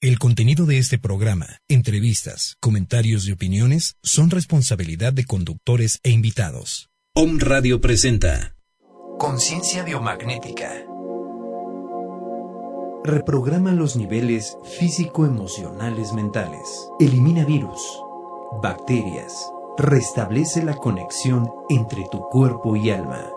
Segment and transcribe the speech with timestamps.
[0.00, 6.88] El contenido de este programa, entrevistas, comentarios y opiniones son responsabilidad de conductores e invitados.
[7.16, 8.54] Om Radio presenta
[9.18, 10.70] Conciencia Biomagnética.
[13.02, 16.62] Reprograma los niveles físico-emocionales mentales.
[17.00, 17.82] Elimina virus,
[18.62, 19.50] bacterias.
[19.78, 23.28] Restablece la conexión entre tu cuerpo y alma.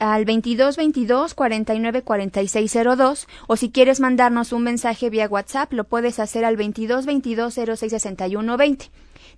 [0.00, 5.84] al 22 22 49 46 02 o si quieres mandarnos un mensaje vía WhatsApp lo
[5.84, 8.90] puedes hacer al 22 22 06 61 20.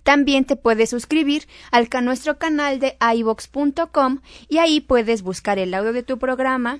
[0.06, 5.93] También te puedes suscribir al nuestro canal de iVox.com y ahí puedes buscar el audio
[5.93, 6.78] de tu programa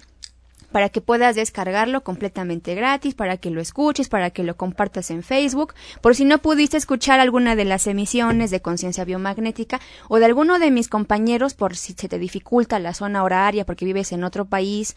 [0.70, 5.25] para que puedas descargarlo completamente gratis, para que lo escuches, para que lo compartas en
[5.25, 10.26] Facebook, por si no pudiste escuchar alguna de las emisiones de conciencia biomagnética o de
[10.26, 14.22] alguno de mis compañeros por si se te dificulta la zona horaria porque vives en
[14.22, 14.94] otro país,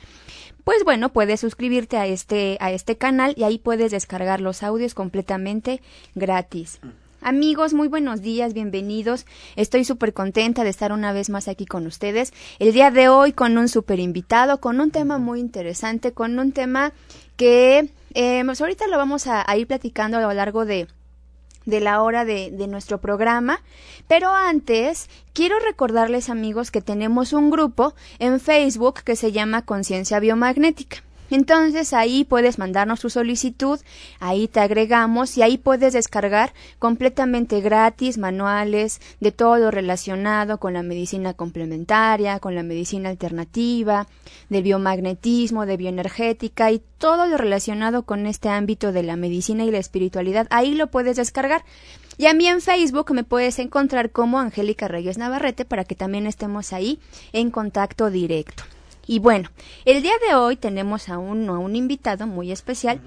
[0.64, 4.94] pues bueno, puedes suscribirte a este a este canal y ahí puedes descargar los audios
[4.94, 5.82] completamente
[6.14, 6.80] gratis.
[7.22, 9.26] Amigos, muy buenos días, bienvenidos.
[9.58, 12.32] Estoy súper contenta de estar una vez más aquí con ustedes.
[12.60, 16.54] El día de hoy con un súper invitado, con un tema muy interesante, con un
[16.54, 16.94] tema
[17.36, 20.88] que eh, pues ahorita lo vamos a, ir platicando a lo largo de,
[21.66, 23.62] de la hora de, de, nuestro programa.
[24.08, 30.22] Pero antes, quiero recordarles amigos que tenemos un grupo en Facebook que se llama Conciencia
[30.22, 31.04] Biomagnética.
[31.30, 33.80] Entonces ahí puedes mandarnos tu solicitud,
[34.20, 40.84] ahí te agregamos y ahí puedes descargar completamente gratis manuales de todo relacionado con la
[40.84, 44.08] medicina complementaria, con la medicina alternativa,
[44.50, 49.72] de biomagnetismo, de bioenergética y todo lo relacionado con este ámbito de la medicina y
[49.72, 50.48] la espiritualidad.
[50.50, 51.64] Ahí lo puedes descargar.
[52.18, 56.28] Y a mí en Facebook me puedes encontrar como Angélica Reyes Navarrete para que también
[56.28, 57.00] estemos ahí
[57.32, 58.64] en contacto directo.
[59.10, 59.50] Y bueno,
[59.86, 63.02] el día de hoy tenemos a un, a un invitado muy especial.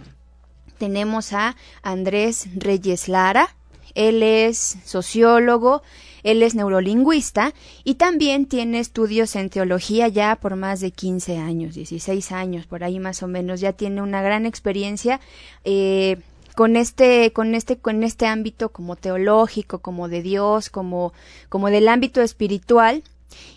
[0.76, 3.54] Tenemos a Andrés Reyes Lara.
[3.94, 5.82] Él es sociólogo,
[6.24, 7.54] él es neurolingüista
[7.84, 12.82] y también tiene estudios en teología ya por más de 15 años, 16 años, por
[12.82, 13.60] ahí más o menos.
[13.60, 15.20] Ya tiene una gran experiencia
[15.62, 16.16] eh,
[16.56, 21.12] con este, con este, con este ámbito como teológico, como de Dios, como,
[21.48, 23.04] como del ámbito espiritual.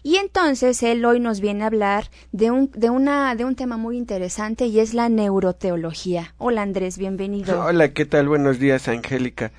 [0.03, 3.77] Y entonces él hoy nos viene a hablar de un, de una, de un tema
[3.77, 6.33] muy interesante y es la neuroteología.
[6.37, 7.63] Hola Andrés, bienvenido.
[7.63, 8.27] Hola, ¿qué tal?
[8.27, 9.51] Buenos días, Angélica.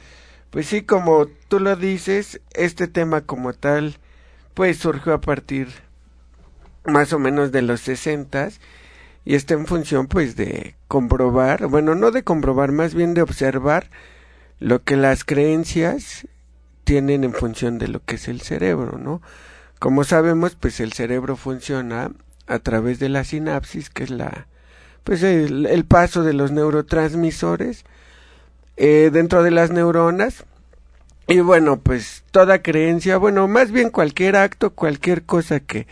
[0.51, 3.97] Pues sí, como tú lo dices, este tema como tal,
[4.55, 5.69] pues surgió a partir
[6.85, 8.61] más o menos de los sesentas
[9.25, 13.91] y está en función pues de comprobar, bueno, no de comprobar, más bien de observar
[14.61, 16.27] lo que las creencias
[16.85, 19.21] tienen en función de lo que es el cerebro, ¿no?
[19.79, 22.11] Como sabemos, pues el cerebro funciona
[22.47, 24.47] a través de la sinapsis, que es la,
[25.05, 27.85] pues el, paso de los neurotransmisores
[28.77, 30.45] eh, dentro de las neuronas.
[31.29, 35.87] Y bueno, pues toda creencia, bueno, más bien cualquier acto, cualquier cosa que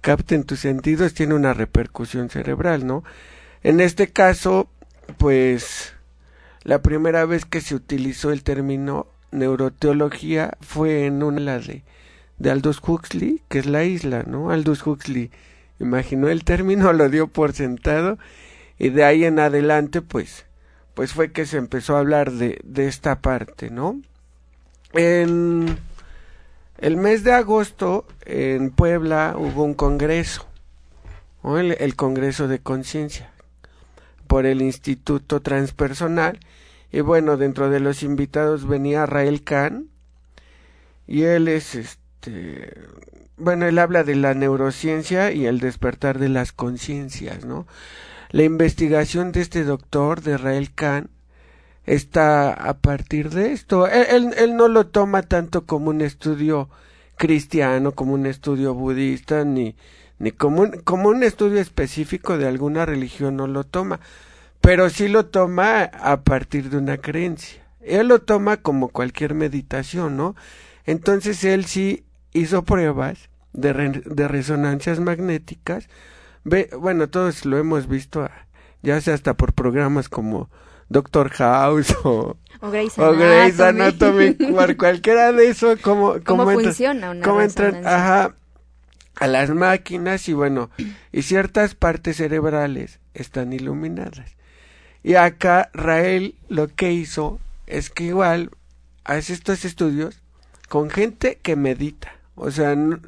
[0.00, 3.02] capten tus sentidos tiene una repercusión cerebral, ¿no?
[3.64, 4.68] En este caso,
[5.18, 5.94] pues
[6.62, 11.82] la primera vez que se utilizó el término neuroteología fue en una de,
[12.38, 14.50] de Aldous Huxley, que es la isla, ¿no?
[14.50, 15.30] Aldous Huxley
[15.78, 18.18] imaginó el término, lo dio por sentado
[18.78, 20.46] y de ahí en adelante, pues,
[20.94, 24.00] pues fue que se empezó a hablar de, de esta parte, ¿no?
[24.92, 25.78] En
[26.78, 30.46] el mes de agosto en Puebla hubo un congreso,
[31.44, 33.30] el, el, Congreso de Conciencia,
[34.26, 36.40] por el Instituto Transpersonal.
[36.92, 39.88] Y bueno, dentro de los invitados venía Rael Kahn,
[41.06, 42.05] y él es este.
[43.36, 47.66] Bueno, él habla de la neurociencia y el despertar de las conciencias, ¿no?
[48.30, 51.10] La investigación de este doctor, de Rael Kahn,
[51.84, 53.86] está a partir de esto.
[53.86, 56.68] Él, él, no lo toma tanto como un estudio
[57.16, 59.76] cristiano, como un estudio budista, ni,
[60.18, 64.00] ni como, un, como un estudio específico de alguna religión, no lo toma,
[64.60, 67.62] pero sí lo toma a partir de una creencia.
[67.80, 70.34] Él lo toma como cualquier meditación, ¿no?
[70.86, 72.05] Entonces él sí
[72.38, 75.88] hizo pruebas de, re, de resonancias magnéticas.
[76.44, 78.28] Ve, bueno, todos lo hemos visto,
[78.82, 80.48] ya sea hasta por programas como
[80.88, 83.24] Doctor House o, o Grey's o Anatomy.
[83.24, 88.34] Grey's Anatomy, por cualquiera de eso, como, ¿Cómo como funciona una cómo entran, ajá,
[89.16, 90.70] a las máquinas y bueno,
[91.10, 94.36] y ciertas partes cerebrales están iluminadas.
[95.02, 98.50] Y acá Rael lo que hizo es que igual
[99.04, 100.20] hace estos estudios
[100.68, 103.00] con gente que medita, o sea, no,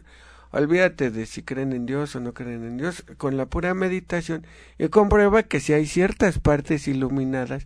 [0.50, 4.46] olvídate de si creen en Dios o no creen en Dios, con la pura meditación
[4.78, 7.64] y comprueba que si hay ciertas partes iluminadas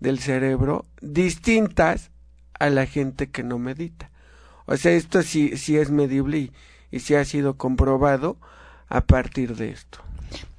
[0.00, 2.10] del cerebro distintas
[2.58, 4.10] a la gente que no medita.
[4.66, 6.52] O sea, esto sí, sí es medible y,
[6.90, 8.38] y sí ha sido comprobado
[8.88, 9.98] a partir de esto.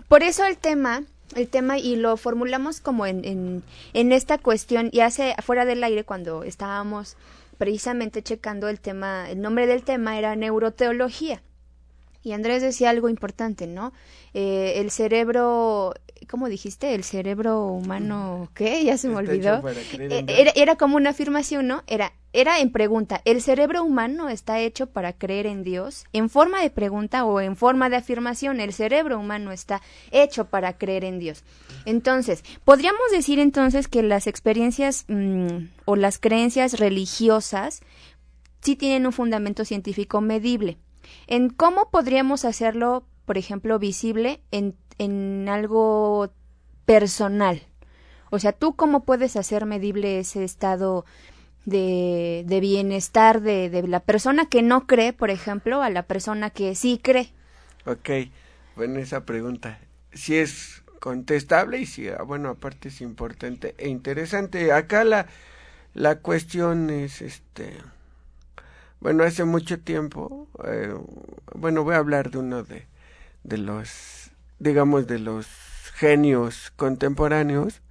[0.08, 1.04] Por eso el tema,
[1.36, 3.64] el tema, y lo formulamos como en, en,
[3.94, 7.16] en esta cuestión, y hace fuera del aire cuando estábamos
[7.58, 11.44] precisamente checando el tema, el nombre del tema era neuroteología.
[12.24, 13.92] Y Andrés decía algo importante, ¿no?
[14.34, 15.94] Eh, el cerebro,
[16.30, 16.96] ¿cómo dijiste?
[16.96, 18.84] El cerebro humano, ¿qué?
[18.86, 19.62] Ya se me olvidó.
[19.68, 20.26] Eh.
[20.28, 21.84] Era, era como una afirmación, ¿no?
[21.86, 26.06] Era, era en pregunta, ¿el cerebro humano está hecho para creer en Dios?
[26.14, 29.82] En forma de pregunta o en forma de afirmación, el cerebro humano está
[30.12, 31.44] hecho para creer en Dios.
[31.86, 37.82] Entonces, podríamos decir entonces que las experiencias mm, o las creencias religiosas
[38.62, 40.78] sí tienen un fundamento científico medible.
[41.28, 46.32] ¿En cómo podríamos hacerlo, por ejemplo, visible en, en algo
[46.86, 47.64] personal?
[48.30, 51.06] O sea, ¿tú cómo puedes hacer medible ese estado
[51.66, 56.50] de, de bienestar de, de la persona que no cree, por ejemplo, a la persona
[56.50, 57.32] que sí cree?
[57.86, 58.10] Ok,
[58.76, 59.80] bueno, esa pregunta.
[60.14, 64.72] Si es contestable y si, ah, bueno, aparte es importante e interesante.
[64.72, 65.28] Acá la,
[65.94, 67.74] la cuestión es, este,
[69.04, 70.96] bueno, hace mucho tiempo, eh,
[71.56, 72.88] bueno, voy a hablar de uno de,
[73.44, 75.48] de los, digamos, de los
[75.96, 77.82] genios contemporáneos,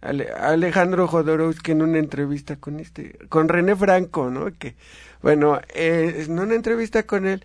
[0.00, 4.52] Ale- Alejandro Jodorowsky en una entrevista con este, con René Franco, ¿no?
[4.58, 4.76] Que,
[5.22, 7.44] bueno, eh, en una entrevista con él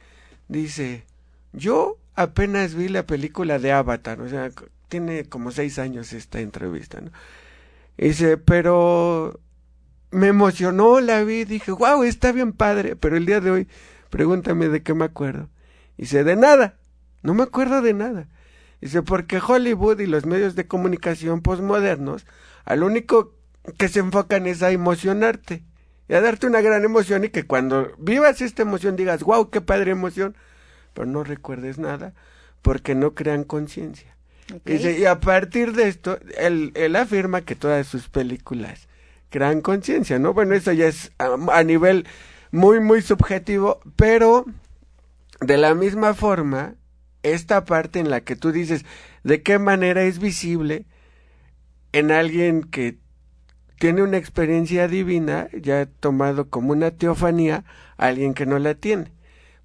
[0.49, 1.05] dice,
[1.53, 4.51] yo apenas vi la película de Avatar, o sea,
[4.89, 7.11] tiene como seis años esta entrevista, ¿no?
[7.97, 9.39] Dice, pero
[10.13, 13.67] me emocionó, la vi, dije, wow, está bien padre, pero el día de hoy,
[14.09, 15.49] pregúntame de qué me acuerdo.
[15.97, 16.77] Dice, de nada,
[17.21, 18.27] no me acuerdo de nada.
[18.79, 22.25] Dice, porque Hollywood y los medios de comunicación posmodernos,
[22.65, 23.33] al único
[23.77, 25.63] que se enfocan es a emocionarte
[26.07, 29.61] y a darte una gran emoción y que cuando vivas esta emoción digas, wow, qué
[29.61, 30.35] padre emoción,
[30.93, 32.13] pero no recuerdes nada
[32.61, 34.15] porque no crean conciencia.
[34.65, 38.87] Y a partir de esto, él, él afirma que todas sus películas
[39.33, 40.31] crean conciencia, ¿no?
[40.35, 42.05] Bueno, eso ya es a, a nivel
[42.51, 44.45] muy, muy subjetivo, pero
[45.41, 46.75] de la misma forma,
[47.23, 48.85] esta parte en la que tú dices
[49.23, 50.85] de qué manera es visible
[51.93, 52.99] en alguien que
[53.79, 57.65] tiene una experiencia divina, ya tomado como una teofanía,
[57.97, 59.11] a alguien que no la tiene.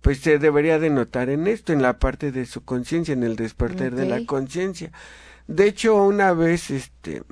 [0.01, 3.37] Pues se debería de notar en esto, en la parte de su conciencia, en el
[3.37, 4.93] despertar de la conciencia.
[5.47, 7.23] De hecho, una vez, este,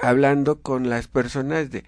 [0.00, 1.84] hablando con las personas de,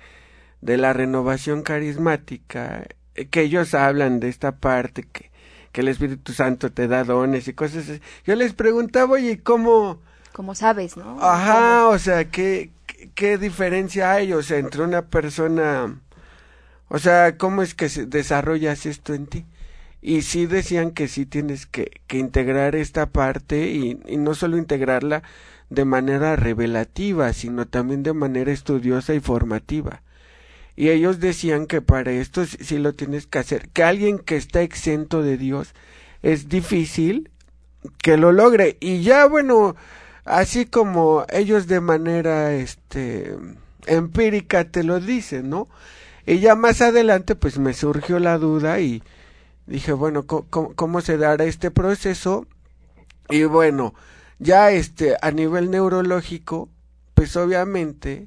[0.60, 5.30] de la renovación carismática, eh, que ellos hablan de esta parte que,
[5.72, 8.00] que el Espíritu Santo te da dones y cosas así.
[8.24, 10.00] Yo les preguntaba, oye, ¿cómo?
[10.32, 11.18] Como sabes, ¿no?
[11.20, 12.70] Ajá, o sea, ¿qué,
[13.14, 15.98] qué, diferencia hay, o sea, entre una persona,
[16.88, 19.44] o sea, cómo es que se desarrollas esto en ti?
[20.00, 24.56] Y sí decían que sí tienes que, que integrar esta parte y, y no solo
[24.56, 25.22] integrarla
[25.72, 30.02] de manera revelativa, sino también de manera estudiosa y formativa.
[30.76, 34.62] Y ellos decían que para esto sí lo tienes que hacer, que alguien que está
[34.62, 35.74] exento de Dios
[36.22, 37.30] es difícil
[38.02, 38.76] que lo logre.
[38.80, 39.76] Y ya bueno,
[40.24, 43.36] así como ellos de manera este
[43.86, 45.68] empírica te lo dicen, ¿no?
[46.26, 49.02] Y ya más adelante pues me surgió la duda y
[49.66, 52.46] dije, bueno, ¿cómo, se dará este proceso?
[53.28, 53.94] Y bueno,
[54.42, 56.68] ya este a nivel neurológico,
[57.14, 58.26] pues obviamente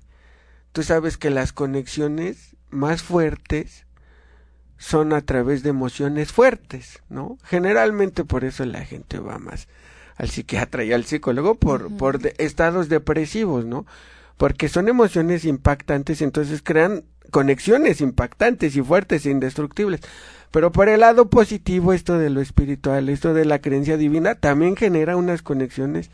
[0.71, 3.85] tú sabes que las conexiones más fuertes
[4.77, 7.37] son a través de emociones fuertes, ¿no?
[7.43, 9.67] Generalmente por eso la gente va más
[10.15, 13.85] al psiquiatra y al psicólogo por, por estados depresivos, ¿no?
[14.37, 20.01] Porque son emociones impactantes, entonces crean conexiones impactantes y fuertes e indestructibles.
[20.51, 24.75] Pero por el lado positivo, esto de lo espiritual, esto de la creencia divina, también
[24.75, 26.09] genera unas conexiones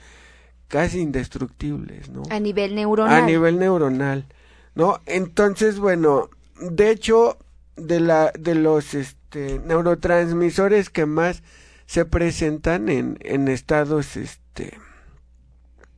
[0.68, 2.24] casi indestructibles, ¿no?
[2.30, 3.24] A nivel neuronal.
[3.24, 4.25] A nivel neuronal,
[4.74, 5.00] ¿no?
[5.06, 7.38] Entonces, bueno, de hecho,
[7.75, 11.44] de la, de los este, neurotransmisores que más
[11.86, 14.78] se presentan en, en estados, este,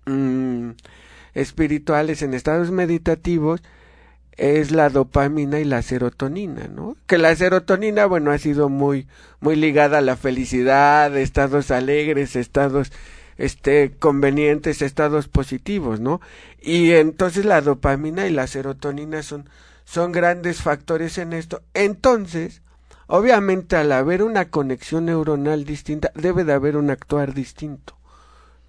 [0.06, 0.72] mm,
[1.34, 3.62] espirituales, en estados meditativos,
[4.38, 6.98] es la dopamina y la serotonina, ¿no?
[7.06, 9.08] Que la serotonina, bueno, ha sido muy,
[9.40, 12.92] muy ligada a la felicidad, estados alegres, estados,
[13.38, 16.20] este, convenientes, estados positivos, ¿no?
[16.62, 19.50] Y entonces la dopamina y la serotonina son,
[19.86, 21.62] son grandes factores en esto.
[21.74, 22.62] Entonces,
[23.08, 27.96] obviamente al haber una conexión neuronal distinta, debe de haber un actuar distinto,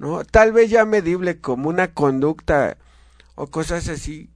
[0.04, 0.22] ¿no?
[0.24, 2.76] Tal vez ya medible como una conducta
[3.36, 4.28] o cosas así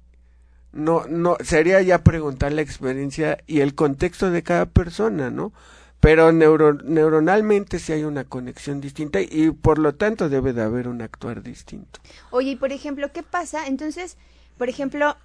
[0.72, 5.52] no, no, sería ya preguntar la experiencia y el contexto de cada persona, ¿no?
[6.00, 11.02] Pero neuronalmente sí hay una conexión distinta y por lo tanto debe de haber un
[11.02, 12.00] actuar distinto.
[12.30, 13.66] Oye, y por ejemplo, ¿qué pasa?
[13.66, 14.16] Entonces,
[14.56, 15.16] por ejemplo,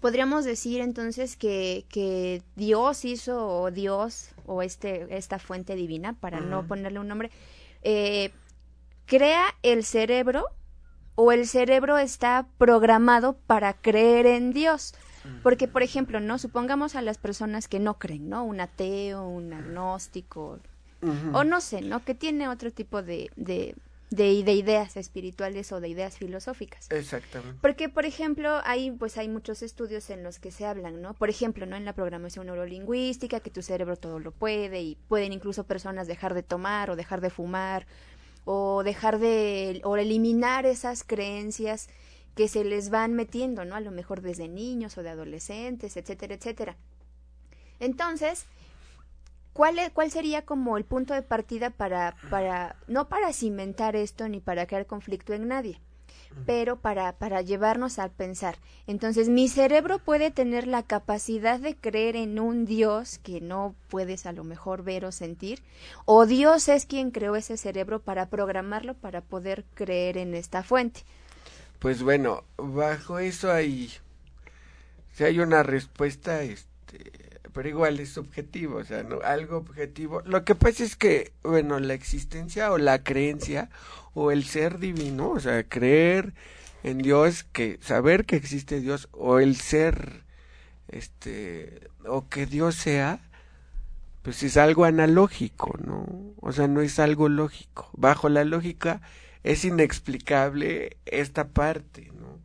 [0.00, 6.40] podríamos decir entonces que, que Dios hizo, o Dios, o este, esta fuente divina, para
[6.40, 7.30] no ponerle un nombre,
[7.82, 8.32] eh,
[9.06, 10.46] crea el cerebro
[11.14, 14.94] o el cerebro está programado para creer en Dios.
[15.42, 16.38] Porque, por ejemplo, ¿no?
[16.38, 18.44] Supongamos a las personas que no creen, ¿no?
[18.44, 20.60] Un ateo, un agnóstico,
[21.32, 22.04] o no sé, ¿no?
[22.04, 23.74] Que tiene otro tipo de, de,
[24.10, 26.86] de, ideas espirituales o de ideas filosóficas.
[26.92, 27.58] Exactamente.
[27.60, 31.12] Porque, por ejemplo, hay, pues hay muchos estudios en los que se hablan, ¿no?
[31.14, 31.74] Por ejemplo, ¿no?
[31.74, 36.34] En la programación neurolingüística, que tu cerebro todo lo puede y pueden incluso personas dejar
[36.34, 37.84] de tomar o dejar de fumar
[38.46, 41.88] o dejar de o eliminar esas creencias
[42.36, 43.74] que se les van metiendo, ¿no?
[43.74, 46.76] A lo mejor desde niños o de adolescentes, etcétera, etcétera.
[47.80, 48.46] Entonces,
[49.52, 54.38] ¿cuál, cuál sería como el punto de partida para, para, no para cimentar esto ni
[54.40, 55.80] para crear conflicto en nadie,
[56.44, 58.58] pero para, para llevarnos a pensar.
[58.86, 64.26] Entonces, mi cerebro puede tener la capacidad de creer en un Dios que no puedes
[64.26, 65.62] a lo mejor ver o sentir,
[66.04, 71.00] o Dios es quien creó ese cerebro para programarlo para poder creer en esta fuente.
[71.78, 73.92] Pues bueno, bajo eso hay,
[75.12, 77.25] si hay una respuesta, este,
[77.56, 80.20] pero igual es subjetivo, o sea, no, algo objetivo.
[80.26, 83.70] Lo que pasa es que, bueno, la existencia o la creencia
[84.12, 86.34] o el ser divino, o sea, creer
[86.82, 90.24] en Dios, que saber que existe Dios o el ser
[90.88, 93.20] este o que Dios sea,
[94.20, 96.34] pues es algo analógico, ¿no?
[96.42, 97.88] O sea, no es algo lógico.
[97.94, 99.00] Bajo la lógica
[99.44, 102.38] es inexplicable esta parte, ¿no?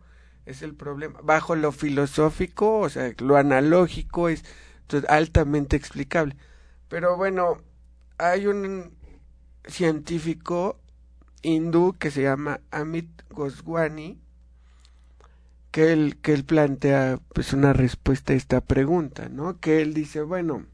[0.46, 1.20] Es el problema.
[1.22, 4.46] Bajo lo filosófico, o sea, lo analógico es
[5.07, 6.36] altamente explicable.
[6.89, 7.57] Pero bueno,
[8.17, 8.93] hay un
[9.65, 10.79] científico
[11.41, 14.19] hindú que se llama Amit Goswami
[15.71, 19.60] que él, que plantea pues una respuesta a esta pregunta, ¿no?
[19.60, 20.65] Que él dice, bueno,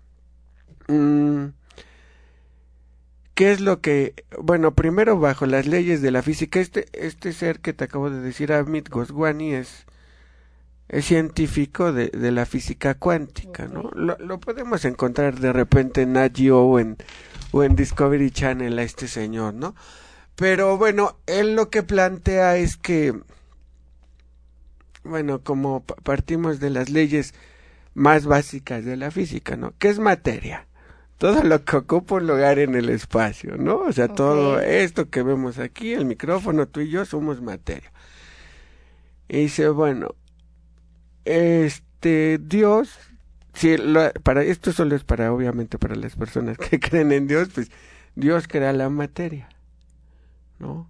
[0.88, 1.46] mm,
[3.36, 7.60] ¿qué es lo que, bueno, primero bajo las leyes de la física, este, este ser
[7.60, 9.86] que te acabo de decir, Amit Goswami, es
[10.90, 13.92] científico de, de la física cuántica, ¿no?
[13.94, 16.98] Lo, lo, podemos encontrar de repente en Nat o en,
[17.52, 19.76] o en Discovery Channel a este señor, ¿no?
[20.36, 23.20] Pero bueno, él lo que plantea es que,
[25.04, 27.34] bueno, como partimos de las leyes
[27.94, 29.74] más básicas de la física, ¿no?
[29.80, 30.68] ¿Qué es materia?
[31.18, 33.80] Todo lo que ocupa un lugar en el espacio, ¿no?
[33.80, 37.92] O sea, todo esto que vemos aquí, el micrófono, tú y yo somos materia.
[39.28, 40.14] Y dice, bueno,
[41.28, 42.98] este Dios,
[43.54, 43.76] si
[44.24, 47.72] para esto solo es para obviamente para las personas que creen en Dios, pues
[48.16, 49.50] Dios crea la materia.
[50.60, 50.90] ¿no?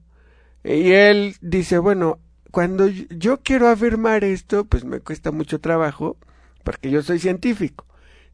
[0.64, 2.20] Y él dice, bueno,
[2.52, 6.18] cuando yo quiero afirmar esto, pues me cuesta mucho trabajo,
[6.64, 7.86] porque yo soy científico.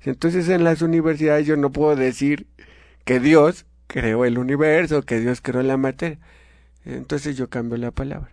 [0.01, 2.47] Entonces en las universidades yo no puedo decir
[3.05, 6.19] que Dios creó el universo, que Dios creó la materia.
[6.85, 8.31] Entonces yo cambio la palabra.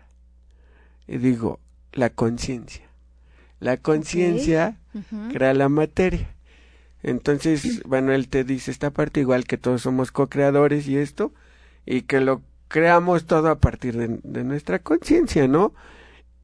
[1.06, 1.60] Y digo,
[1.92, 2.89] la conciencia.
[3.60, 4.76] La conciencia
[5.32, 6.34] crea la materia.
[7.02, 11.32] Entonces, bueno, él te dice esta parte, igual que todos somos co-creadores y esto,
[11.86, 15.74] y que lo creamos todo a partir de, de nuestra conciencia, ¿no?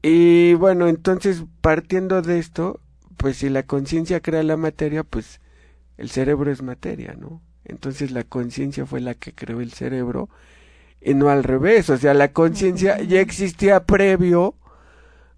[0.01, 2.79] Y bueno, entonces, partiendo de esto,
[3.17, 5.41] pues si la conciencia crea la materia, pues
[5.97, 7.41] el cerebro es materia, ¿no?
[7.65, 10.29] Entonces la conciencia fue la que creó el cerebro
[11.01, 14.55] y no al revés, o sea, la conciencia ya existía previo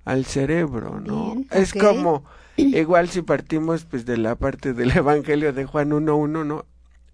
[0.10, 1.36] al cerebro, ¿no?
[1.52, 2.24] es como
[2.58, 6.66] igual si partimos pues de la parte del Evangelio de Juan 1.1, ¿no?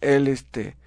[0.01, 0.77] El este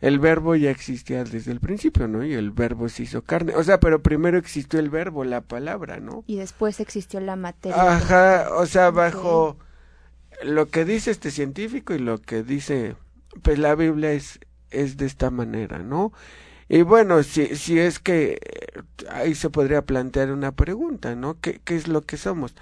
[0.00, 2.24] el verbo ya existía desde el principio, ¿no?
[2.24, 3.54] Y el verbo se hizo carne.
[3.56, 6.22] O sea, pero primero existió el verbo, la palabra, ¿no?
[6.26, 7.96] Y después existió la materia.
[7.96, 9.56] Ajá, o sea, bajo
[10.44, 12.94] lo que dice este científico y lo que dice
[13.42, 14.38] pues la Biblia es
[14.70, 16.12] es de esta manera, ¿no?
[16.68, 18.38] Y bueno, si, si es que
[19.10, 21.40] ahí se podría plantear una pregunta, ¿no?
[21.40, 22.54] ¿Qué, ¿Qué es lo que somos?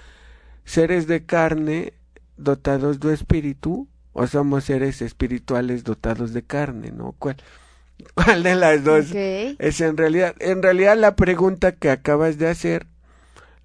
[0.65, 1.95] ¿Seres de carne
[2.37, 7.15] dotados de espíritu o somos seres espirituales dotados de carne, ¿no?
[7.19, 7.37] ¿Cuál,
[8.15, 10.35] cuál de las dos es en realidad?
[10.41, 12.87] En realidad la pregunta que acabas de hacer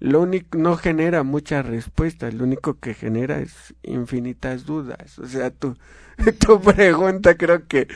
[0.00, 5.18] lo único no genera muchas respuestas, lo único que genera es infinitas dudas.
[5.18, 5.76] O sea, tu,
[6.38, 7.86] tu pregunta creo que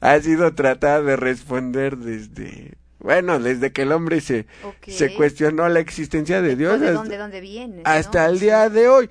[0.00, 4.46] ha sido tratada de responder desde bueno, desde que el hombre se,
[4.86, 6.80] se cuestionó la existencia de Dios.
[6.80, 7.82] ¿De dónde?
[7.84, 9.10] Hasta el día de hoy.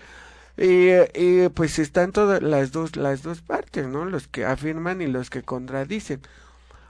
[0.57, 4.05] Y, y pues están todas las dos, las dos partes, ¿no?
[4.05, 6.21] Los que afirman y los que contradicen.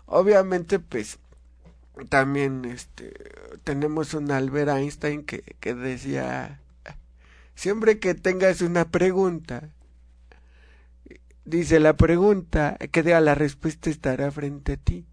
[0.06, 1.18] Obviamente, pues,
[2.10, 3.14] también este
[3.64, 6.60] tenemos un Albert Einstein que, que decía
[7.56, 9.70] siempre que tengas una pregunta
[11.46, 15.06] dice la pregunta que diga la respuesta estará frente a ti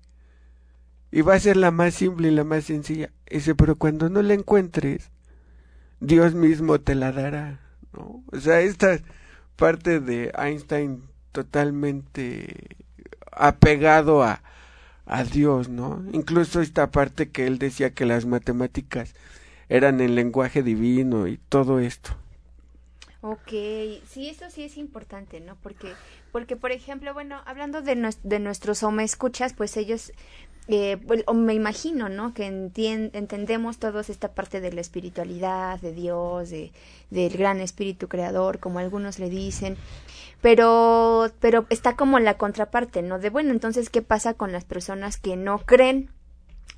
[1.11, 4.23] y va a ser la más simple y la más sencilla dice pero cuando no
[4.23, 5.11] la encuentres
[6.01, 7.61] Dios mismo te la dará
[7.93, 8.23] ¿no?
[8.31, 8.99] o sea esta
[9.57, 12.77] parte de Einstein totalmente
[13.33, 14.43] apegado a
[15.09, 16.05] a Dios, ¿no?
[16.13, 19.15] Incluso esta parte que él decía que las matemáticas
[19.69, 22.11] eran el lenguaje divino y todo esto.
[23.21, 23.49] Ok,
[24.07, 25.57] sí, eso sí es importante, ¿no?
[25.57, 25.93] Porque,
[26.31, 30.13] porque por ejemplo, bueno, hablando de, de nuestros home escuchas, pues ellos,
[30.69, 30.99] eh,
[31.35, 32.35] me imagino, ¿no?
[32.35, 36.73] Que entendemos todos esta parte de la espiritualidad, de Dios, de,
[37.11, 39.79] del gran espíritu creador, como algunos le dicen,
[40.43, 43.19] pero, pero está como la contraparte, ¿no?
[43.19, 46.11] De bueno, entonces, ¿qué pasa con las personas que no creen?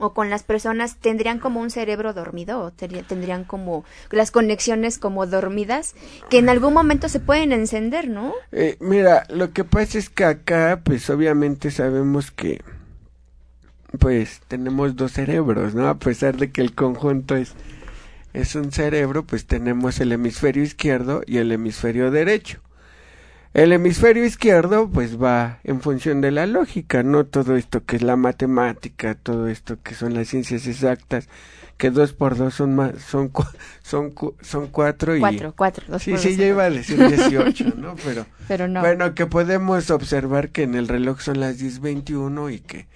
[0.01, 5.27] o con las personas tendrían como un cerebro dormido o tendrían como las conexiones como
[5.27, 5.95] dormidas
[6.31, 8.33] que en algún momento se pueden encender, ¿no?
[8.51, 12.63] Eh, mira, lo que pasa es que acá pues obviamente sabemos que
[13.99, 15.89] pues tenemos dos cerebros, ¿no?
[15.89, 17.55] A pesar de que el conjunto es
[18.33, 22.61] es un cerebro, pues tenemos el hemisferio izquierdo y el hemisferio derecho.
[23.53, 28.03] El hemisferio izquierdo pues va en función de la lógica, no todo esto que es
[28.03, 31.29] la matemática, todo esto que son las ciencias exactas,
[31.77, 33.33] que dos por dos son más, son
[33.83, 37.97] son son cuatro y cuatro, cuatro, dos sí sí ya iba a decir dieciocho, ¿no?
[38.05, 42.51] Pero pero no bueno que podemos observar que en el reloj son las diez veintiuno
[42.51, 42.87] y que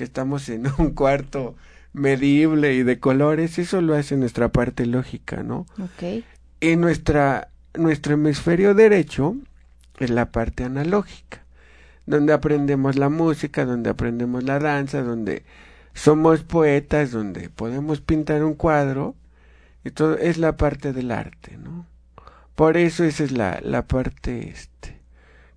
[0.00, 1.56] que estamos en un cuarto
[1.92, 5.66] medible y de colores, eso lo hace nuestra parte lógica, ¿no?
[5.78, 6.24] Ok.
[6.58, 9.36] Y nuestra nuestro hemisferio derecho
[9.98, 11.44] es la parte analógica,
[12.06, 15.44] donde aprendemos la música, donde aprendemos la danza, donde
[15.92, 19.14] somos poetas, donde podemos pintar un cuadro,
[19.84, 21.84] y todo es la parte del arte, ¿no?
[22.54, 24.98] Por eso esa es la, la parte este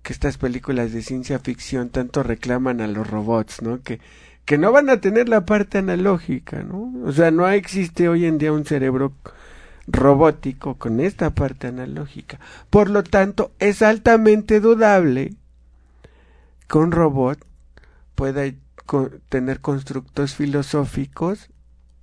[0.04, 3.80] que estas películas de ciencia ficción tanto reclaman a los robots, ¿no?
[3.80, 4.00] Que
[4.44, 6.92] que no van a tener la parte analógica, ¿no?
[7.04, 9.12] O sea, no existe hoy en día un cerebro
[9.86, 12.38] robótico con esta parte analógica.
[12.70, 15.34] Por lo tanto, es altamente dudable
[16.68, 17.38] que un robot
[18.14, 18.44] pueda
[19.28, 21.48] tener constructos filosóficos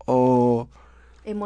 [0.05, 0.67] o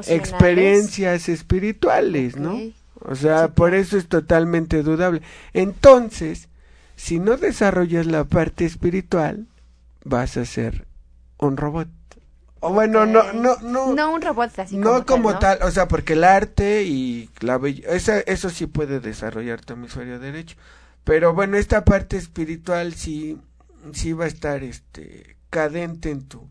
[0.07, 2.57] experiencias espirituales, ¿no?
[3.01, 5.21] O sea, por eso es totalmente dudable.
[5.53, 6.47] Entonces,
[6.95, 9.47] si no desarrollas la parte espiritual,
[10.05, 10.87] vas a ser
[11.37, 11.89] un robot.
[12.61, 13.93] O bueno, no, no, no.
[13.93, 18.19] No un robot así No como, tal, o sea, porque el arte y la belleza,
[18.21, 20.55] eso sí puede desarrollar tu hemisferio derecho.
[21.03, 23.37] Pero bueno, esta parte espiritual sí,
[23.91, 26.49] sí va a estar, este, cadente en tu,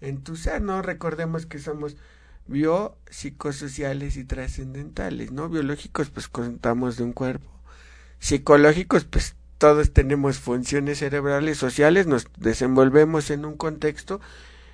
[0.00, 0.82] en tu ser, ¿no?
[0.82, 1.96] Recordemos que somos
[2.46, 5.48] biopsicosociales y trascendentales, ¿no?
[5.48, 7.50] Biológicos, pues contamos de un cuerpo.
[8.18, 14.20] Psicológicos, pues todos tenemos funciones cerebrales, sociales, nos desenvolvemos en un contexto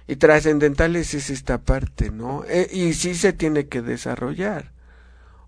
[0.09, 2.42] y trascendentales es esta parte, ¿no?
[2.48, 4.72] E, y sí se tiene que desarrollar.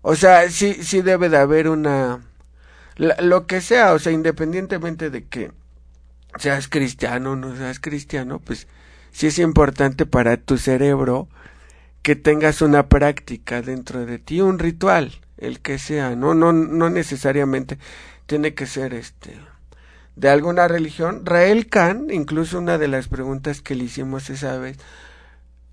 [0.01, 2.21] O sea, sí, sí debe de haber una,
[2.95, 5.51] lo que sea, o sea, independientemente de que
[6.39, 8.69] seas cristiano o no seas cristiano, pues
[9.11, 11.27] sí es importante para tu cerebro
[12.01, 16.89] que tengas una práctica dentro de ti, un ritual, el que sea, no, no, no
[16.89, 17.77] necesariamente
[18.33, 19.37] tiene que ser este
[20.15, 21.23] de alguna religión.
[21.23, 24.79] Rael Khan, incluso una de las preguntas que le hicimos esa vez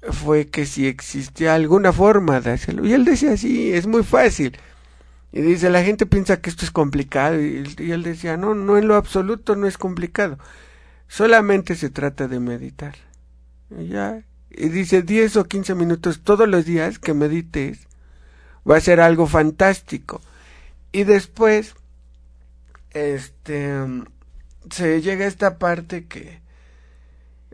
[0.03, 2.85] fue que si existía alguna forma de hacerlo.
[2.85, 4.59] Y él decía, sí, es muy fácil.
[5.33, 7.41] Y dice, la gente piensa que esto es complicado.
[7.41, 10.39] Y, y él decía, no, no en lo absoluto no es complicado.
[11.09, 12.95] Solamente se trata de meditar.
[13.71, 17.89] Y ya, y dice 10 o 15 minutos todos los días que medites,
[18.71, 20.21] va a ser algo fantástico.
[20.93, 21.75] Y después,
[22.93, 23.73] este,
[24.71, 26.41] se llega a esta parte que,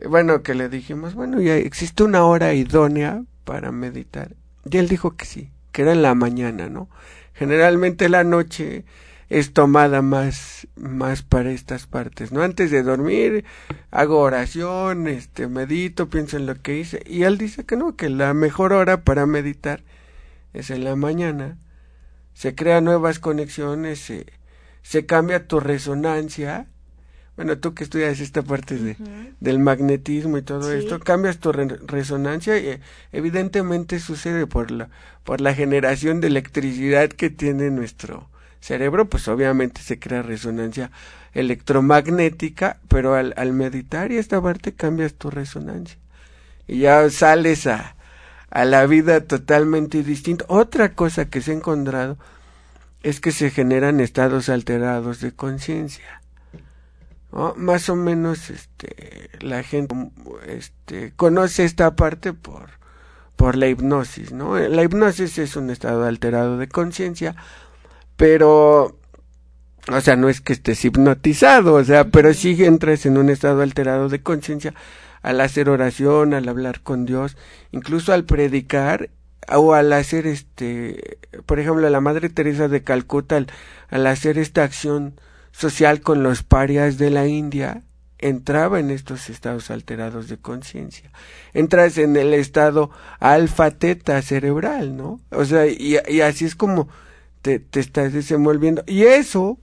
[0.07, 4.35] bueno, que le dijimos, bueno, ya existe una hora idónea para meditar.
[4.69, 6.89] Y él dijo que sí, que era en la mañana, ¿no?
[7.33, 8.83] Generalmente la noche
[9.29, 12.41] es tomada más, más para estas partes, ¿no?
[12.41, 13.45] Antes de dormir
[13.91, 18.09] hago oración, este, medito, pienso en lo que hice, y él dice que no, que
[18.09, 19.83] la mejor hora para meditar
[20.53, 21.57] es en la mañana,
[22.33, 24.25] se crean nuevas conexiones, se,
[24.87, 26.65] se cambia tu resonancia,
[27.35, 28.95] bueno, tú que estudias esta parte de,
[29.41, 32.79] del magnetismo y todo esto, cambias tu resonancia y
[33.11, 34.87] evidentemente sucede por la,
[35.25, 38.29] por la generación de electricidad que tiene nuestro,
[38.61, 40.89] cerebro, pues obviamente se crea resonancia
[41.33, 45.97] electromagnética, pero al, al meditar y esta parte cambias tu resonancia.
[46.65, 47.97] Y ya sales a,
[48.49, 50.45] a la vida totalmente distinta.
[50.47, 52.17] Otra cosa que se ha encontrado
[53.09, 56.21] es que se generan estados alterados de conciencia.
[57.55, 59.95] Más o menos este, la gente
[60.47, 62.69] este, conoce esta parte por,
[63.35, 64.31] por la hipnosis.
[64.31, 64.57] ¿no?
[64.57, 67.35] La hipnosis es un estado alterado de conciencia
[68.17, 68.97] pero
[69.89, 73.61] o sea, no es que estés hipnotizado, o sea, pero sí entras en un estado
[73.61, 74.73] alterado de conciencia
[75.21, 77.37] al hacer oración, al hablar con Dios,
[77.71, 79.09] incluso al predicar
[79.49, 83.43] o al hacer este, por ejemplo, la Madre Teresa de Calcuta,
[83.89, 85.19] al, hacer esta acción
[85.51, 87.83] social con los parias de la India,
[88.19, 91.11] entraba en estos estados alterados de conciencia.
[91.53, 95.19] Entras en el estado alfa teta cerebral, ¿no?
[95.31, 96.87] O sea, y, y así es como
[97.41, 98.83] te, te estás desenvolviendo.
[98.87, 99.59] Y eso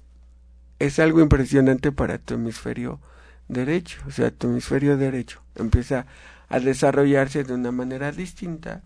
[0.79, 3.01] es algo impresionante para tu hemisferio
[3.49, 4.01] derecho.
[4.07, 6.07] O sea, tu hemisferio derecho empieza
[6.49, 8.83] a desarrollarse de una manera distinta.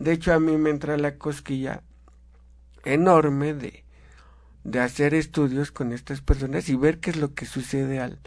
[0.00, 1.82] De hecho, a mí me entra la cosquilla
[2.86, 3.84] enorme de,
[4.64, 8.18] de hacer estudios con estas personas y ver qué es lo que sucede al,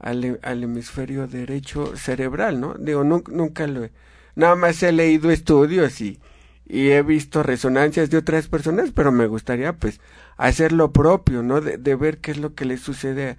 [0.00, 2.74] al, al hemisferio derecho cerebral, ¿no?
[2.74, 3.92] Digo, nunca lo he,
[4.34, 6.18] nada más he leído estudios y,
[6.66, 10.00] y he visto resonancias de otras personas, pero me gustaría pues
[10.36, 11.60] hacer lo propio, ¿no?
[11.60, 13.38] De, ver qué es lo que le sucede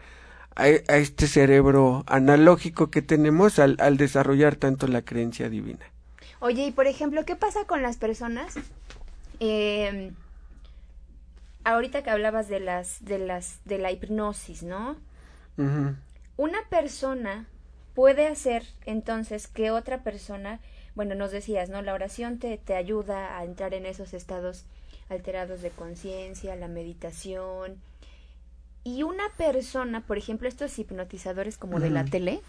[0.55, 5.85] a, a, este cerebro analógico que tenemos al, al desarrollar tanto la creencia divina.
[6.39, 8.56] Oye, y por ejemplo, ¿qué pasa con las personas?
[9.39, 10.12] Eh,
[11.63, 14.98] ahorita que hablabas de las, de las, de la hipnosis, ¿no?
[16.38, 17.45] Una persona
[17.93, 20.60] puede hacer entonces que otra persona
[20.95, 21.82] bueno, nos decías, ¿no?
[21.82, 24.63] La oración te, te ayuda a entrar en esos estados
[25.10, 27.76] alterados de conciencia, la meditación.
[28.86, 32.41] Y una persona, por ejemplo, estos hipnotizadores como de la tele.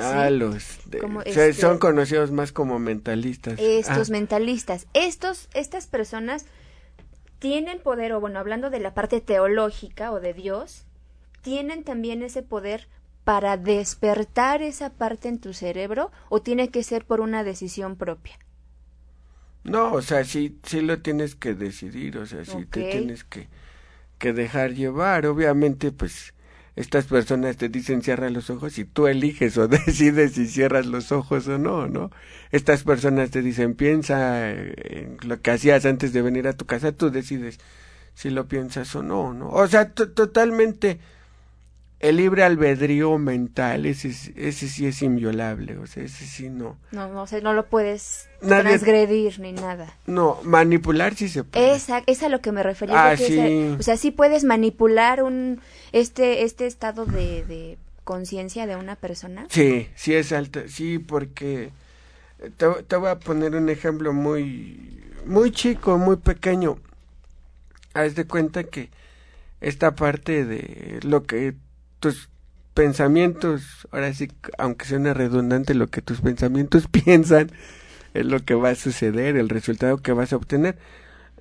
[0.00, 0.78] Ah, los
[1.24, 3.58] este son conocidos más como mentalistas.
[3.58, 4.12] Estos ah.
[4.12, 4.86] mentalistas.
[4.94, 6.46] Estos, estas personas
[7.38, 10.84] tienen poder, o bueno, hablando de la parte teológica o de Dios,
[11.42, 12.88] tienen también ese poder
[13.24, 18.38] para despertar esa parte en tu cerebro o tiene que ser por una decisión propia?
[19.64, 23.48] No, o sea, sí, sí lo tienes que decidir, o sea, sí te tienes que,
[24.18, 25.24] que dejar llevar.
[25.24, 26.33] Obviamente, pues,
[26.76, 31.12] estas personas te dicen cierra los ojos y tú eliges o decides si cierras los
[31.12, 32.10] ojos o no, ¿no?
[32.50, 36.92] Estas personas te dicen piensa en lo que hacías antes de venir a tu casa,
[36.92, 37.58] tú decides
[38.14, 39.50] si lo piensas o no, ¿no?
[39.50, 41.00] O sea, totalmente
[42.04, 46.76] el libre albedrío mental, ese, ese sí es inviolable, o sea, ese sí no.
[46.92, 49.96] No, no, o no lo puedes transgredir ni nada.
[50.06, 51.74] No, manipular sí se puede.
[51.74, 53.12] Esa, es a lo que me refería.
[53.12, 53.74] Ah, sí.
[53.78, 55.62] o sea, sí puedes manipular un,
[55.92, 59.46] este, este estado de, de conciencia de una persona.
[59.48, 61.70] Sí, sí es alto, sí, porque
[62.58, 66.76] te, te voy a poner un ejemplo muy, muy chico, muy pequeño.
[67.94, 68.90] Haz de cuenta que
[69.62, 71.54] esta parte de lo que
[72.04, 72.28] tus
[72.74, 77.50] pensamientos, ahora sí, aunque suene redundante, lo que tus pensamientos piensan
[78.12, 80.76] es lo que va a suceder, el resultado que vas a obtener.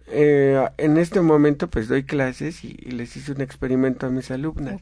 [0.08, 4.32] Eh, en este momento pues doy clases y, y, les hice un experimento a mis
[4.32, 4.80] alumnas.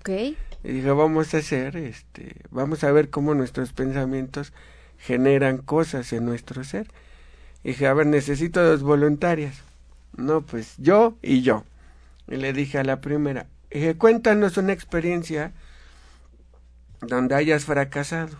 [0.63, 4.53] Y dije, vamos a hacer, este, vamos a ver cómo nuestros pensamientos
[4.99, 6.87] generan cosas en nuestro ser.
[7.63, 9.55] Y dije, a ver, necesito dos voluntarias.
[10.15, 11.63] No, pues yo y yo.
[12.27, 15.53] Y le dije a la primera, dije, cuéntanos una experiencia
[17.01, 18.37] donde hayas fracasado.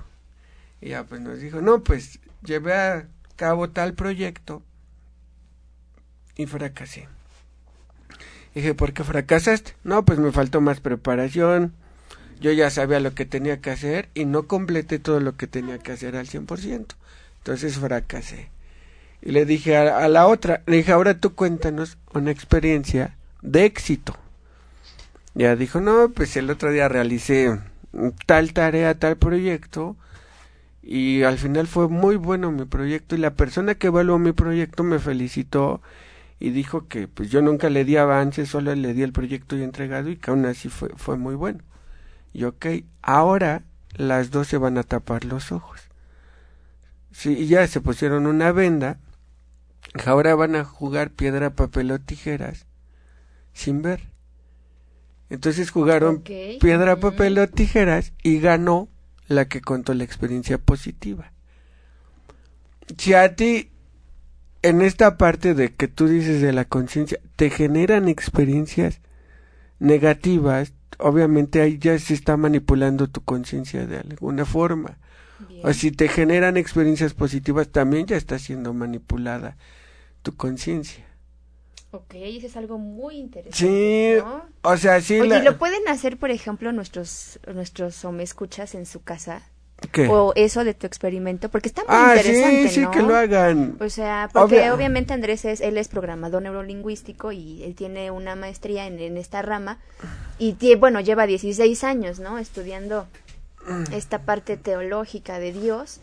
[0.80, 4.63] Y ya pues nos dijo, no, pues llevé a cabo tal proyecto
[6.36, 7.08] y fracasé.
[8.56, 9.76] Dije, ¿por qué fracasaste?
[9.84, 11.74] No, pues me faltó más preparación.
[12.39, 15.78] Yo ya sabía lo que tenía que hacer y no completé todo lo que tenía
[15.78, 16.95] que hacer al 100%.
[17.38, 18.50] Entonces fracasé.
[19.21, 24.17] Y le dije a, la otra, le dije, ahora tú cuéntanos una experiencia de éxito.
[25.36, 27.60] Ya dijo, no, pues el otro día realicé
[28.25, 29.97] tal tarea, tal proyecto
[30.82, 34.84] y al final fue muy bueno mi proyecto y la persona que evaluó mi proyecto
[34.84, 35.82] me felicitó
[36.39, 39.63] y dijo que pues yo nunca le di avance, solo le di el proyecto y
[39.63, 41.60] entregado y que aún así fue, fue muy bueno.
[42.34, 42.65] Y ok,
[43.01, 43.63] ahora
[43.95, 45.82] las dos se van a tapar los ojos.
[47.12, 48.97] Sí, ya se pusieron una venda,
[50.06, 52.65] ahora van a jugar piedra, papel o tijeras
[53.54, 54.11] sin ver.
[55.32, 58.89] Entonces jugaron piedra, papel o tijeras y ganó
[59.30, 61.32] la que contó la experiencia positiva.
[62.98, 63.70] Si a ti,
[64.62, 69.00] en esta parte de que tú dices de la conciencia, te generan experiencias
[69.80, 74.98] negativas, obviamente ahí ya se está manipulando tu conciencia de alguna forma.
[75.48, 75.62] Bien.
[75.65, 79.56] O si te generan experiencias positivas, también ya está siendo manipulada
[80.24, 81.06] tu conciencia.
[81.91, 83.58] Ok, eso es algo muy interesante.
[83.58, 84.45] Sí, ¿no?
[84.62, 85.39] o sea, sí Oye, la...
[85.39, 89.41] ¿y ¿lo pueden hacer, por ejemplo, nuestros nuestros o me escuchas en su casa?
[89.91, 90.08] ¿Qué?
[90.08, 92.91] O eso de tu experimento, porque está muy Ah, interesante, sí, sí, ¿no?
[92.91, 93.77] que lo hagan.
[93.82, 98.36] O sea, porque Obvia- obviamente Andrés es, él es programador neurolingüístico y él tiene una
[98.36, 99.80] maestría en, en esta rama
[100.38, 102.38] y bueno, lleva 16 años, ¿no?
[102.38, 103.08] Estudiando
[103.91, 105.99] esta parte teológica de Dios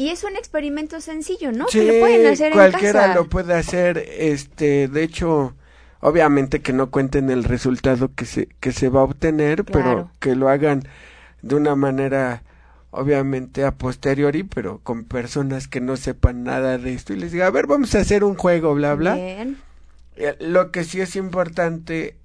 [0.00, 1.66] y es un experimento sencillo, ¿no?
[1.68, 3.14] Sí, que lo pueden hacer en cualquiera casa.
[3.14, 5.54] lo puede hacer, este, de hecho,
[6.00, 10.34] obviamente que no cuenten el resultado que se, que se va a obtener, pero que
[10.36, 10.84] lo hagan
[11.42, 12.42] de una manera,
[12.90, 17.48] obviamente, a posteriori, pero con personas que no sepan nada de esto y les diga,
[17.48, 19.16] a ver, vamos a hacer un juego, bla, bla.
[19.16, 19.58] Bien.
[20.16, 22.16] Eh, Lo que sí es importante,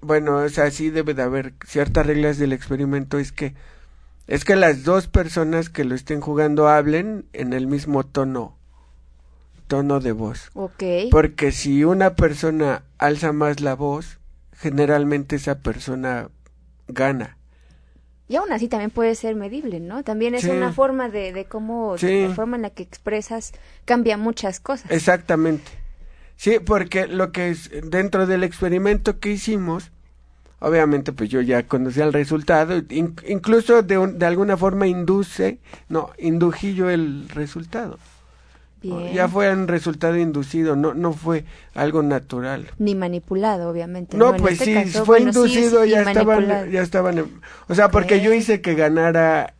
[0.00, 3.52] bueno, o sea, sí debe de haber ciertas reglas del experimento, es que
[4.30, 8.56] es que las dos personas que lo estén jugando hablen en el mismo tono,
[9.66, 10.50] tono de voz.
[10.54, 10.82] Ok.
[11.10, 14.20] Porque si una persona alza más la voz,
[14.52, 16.30] generalmente esa persona
[16.86, 17.36] gana.
[18.28, 20.04] Y aún así también puede ser medible, ¿no?
[20.04, 20.50] También es Sí.
[20.50, 22.28] una forma de, de cómo, Sí.
[22.28, 23.52] la forma en la que expresas
[23.84, 24.88] cambia muchas cosas.
[24.92, 25.68] Exactamente.
[26.36, 29.90] Sí, porque lo que es dentro del experimento que hicimos,
[30.60, 35.58] obviamente pues yo ya conocía el resultado, in- incluso de, un- de alguna forma induce,
[35.88, 37.98] no, indují yo el resultado.
[38.82, 39.12] Bien.
[39.12, 41.44] Ya fue un resultado inducido, no, no fue
[41.74, 42.66] algo natural.
[42.78, 44.16] Ni manipulado, obviamente.
[44.16, 47.26] No, pues este sí, caso, fue bueno, inducido, sí, ya estaban, ya estaban,
[47.68, 49.52] o sea, porque yo hice que ganara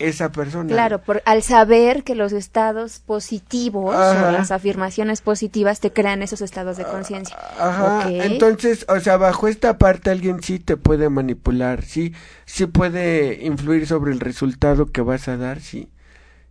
[0.00, 0.68] esa persona.
[0.68, 4.28] Claro, por, al saber que los estados positivos Ajá.
[4.28, 7.36] o las afirmaciones positivas te crean esos estados de conciencia.
[7.58, 8.10] Ajá, Ok.
[8.10, 12.14] entonces, o sea, bajo esta parte alguien sí te puede manipular, sí,
[12.46, 15.88] sí puede influir sobre el resultado que vas a dar, sí.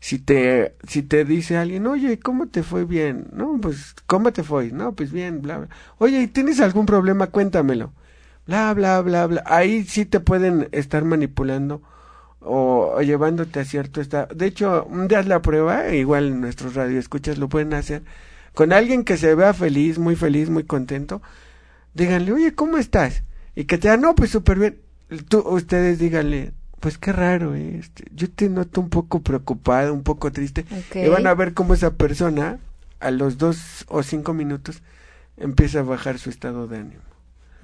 [0.02, 3.28] Si te, si te dice alguien, oye, ¿cómo te fue bien?
[3.34, 4.72] No, pues, ¿cómo te fue?
[4.72, 5.70] No, pues bien, bla, bla.
[5.98, 7.28] Oye, ¿tienes algún problema?
[7.28, 7.92] Cuéntamelo.
[8.48, 9.44] Bla, bla, bla, bla.
[9.46, 11.82] Ahí sí te pueden estar manipulando
[12.42, 14.34] o, o llevándote a cierto estado.
[14.34, 18.04] De hecho, un día la prueba, igual nuestros radioescuchas lo pueden hacer,
[18.54, 21.22] con alguien que se vea feliz, muy feliz, muy contento,
[21.94, 23.24] díganle, oye, ¿cómo estás?
[23.56, 24.78] Y que te diga, no, pues súper bien.
[25.28, 27.78] Tú, ustedes díganle, pues qué raro, ¿eh?
[27.80, 30.66] este, yo te noto un poco preocupado, un poco triste.
[30.94, 32.60] Y van a ver cómo esa persona,
[33.00, 34.82] a los dos o cinco minutos,
[35.38, 37.09] empieza a bajar su estado de ánimo.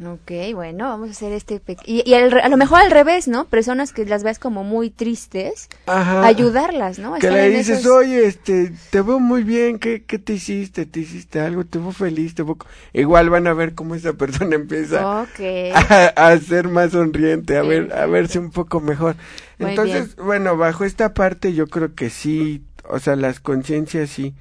[0.03, 1.61] Ok, bueno, vamos a hacer este...
[1.85, 3.45] Y, y al re- a lo mejor al revés, ¿no?
[3.45, 6.27] Personas que las veas como muy tristes, Ajá.
[6.27, 7.13] ayudarlas, ¿no?
[7.15, 10.85] Que le dices, esos- oye, este, te veo muy bien, ¿qué, ¿qué te hiciste?
[10.85, 11.63] ¿Te hiciste algo?
[11.65, 12.35] ¿Te veo feliz?
[12.35, 12.55] ¿Te veo...
[12.57, 15.39] co-?" Igual van a ver cómo esa persona empieza Ok.
[15.73, 19.15] a, a ser más sonriente, a ver, a verse un poco mejor.
[19.59, 24.35] Muy Entonces, bueno, bajo esta parte yo creo que sí, o sea, las conciencias sí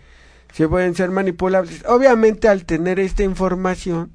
[0.53, 1.85] se pueden ser manipulables.
[1.87, 4.11] Obviamente al tener esta información,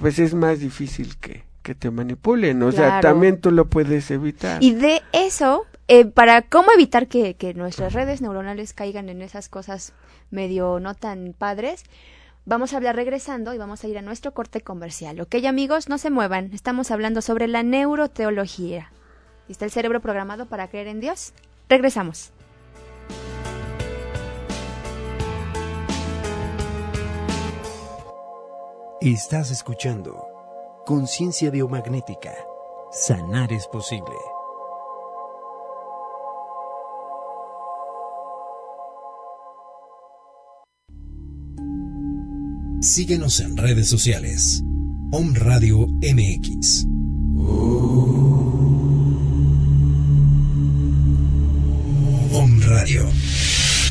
[0.00, 4.62] pues es más difícil que, que te manipulen, o sea, también tú lo puedes evitar.
[4.62, 9.48] Y de eso, eh, para cómo evitar que, que nuestras redes neuronales caigan en esas
[9.48, 9.92] cosas
[10.30, 11.84] medio no tan padres,
[12.46, 15.20] Vamos a hablar regresando y vamos a ir a nuestro corte comercial.
[15.20, 16.50] Ok, amigos, no se muevan.
[16.54, 18.90] Estamos hablando sobre la neuroteología.
[19.48, 21.32] ¿Está el cerebro programado para creer en Dios?
[21.68, 22.32] Regresamos.
[29.02, 30.28] Estás escuchando
[30.84, 32.34] Conciencia Biomagnética.
[32.92, 34.14] Sanar es posible.
[42.82, 44.62] Síguenos en redes sociales.
[45.12, 46.84] Om Radio MX.
[52.34, 53.08] Om Radio.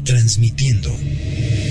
[0.03, 0.91] Transmitiendo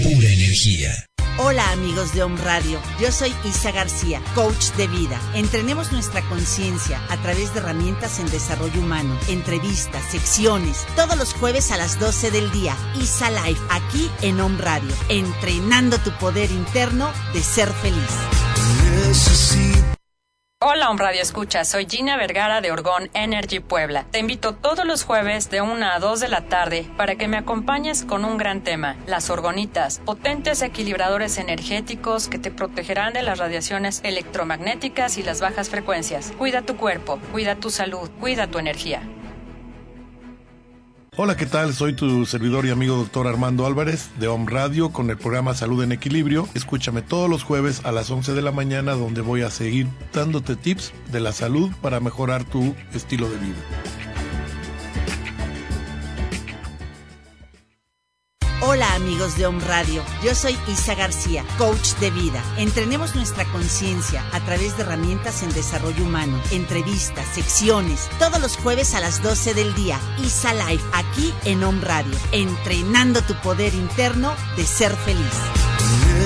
[0.03, 1.08] pura energía.
[1.41, 5.21] Hola amigos de Om Radio, yo soy Isa García, coach de vida.
[5.35, 11.71] Entrenemos nuestra conciencia a través de herramientas en desarrollo humano, entrevistas, secciones, todos los jueves
[11.71, 12.77] a las 12 del día.
[13.01, 18.03] Isa Live, aquí en Om Radio, entrenando tu poder interno de ser feliz.
[20.61, 24.07] Hola, Om Radio Escucha, soy Gina Vergara de Orgón Energy Puebla.
[24.11, 27.37] Te invito todos los jueves de 1 a 2 de la tarde para que me
[27.37, 33.39] acompañes con un gran tema, las orgonitas, potentes equilibradores energéticos que te protegerán de las
[33.39, 36.33] radiaciones electromagnéticas y las bajas frecuencias.
[36.37, 39.03] Cuida tu cuerpo, cuida tu salud, cuida tu energía.
[41.21, 41.75] Hola, ¿qué tal?
[41.75, 45.83] Soy tu servidor y amigo doctor Armando Álvarez de Home Radio con el programa Salud
[45.83, 46.49] en Equilibrio.
[46.55, 50.55] Escúchame todos los jueves a las 11 de la mañana donde voy a seguir dándote
[50.55, 53.98] tips de la salud para mejorar tu estilo de vida.
[58.61, 62.43] Hola amigos de Om Radio, yo soy Isa García, coach de vida.
[62.57, 68.97] Entrenemos nuestra conciencia a través de herramientas en desarrollo humano, entrevistas, secciones, todos los jueves
[68.97, 70.01] a las 12 del día.
[70.19, 75.35] Isa Live, aquí en Om Radio, entrenando tu poder interno de ser feliz.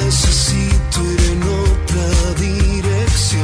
[0.02, 3.42] Necesito ir en otra dirección.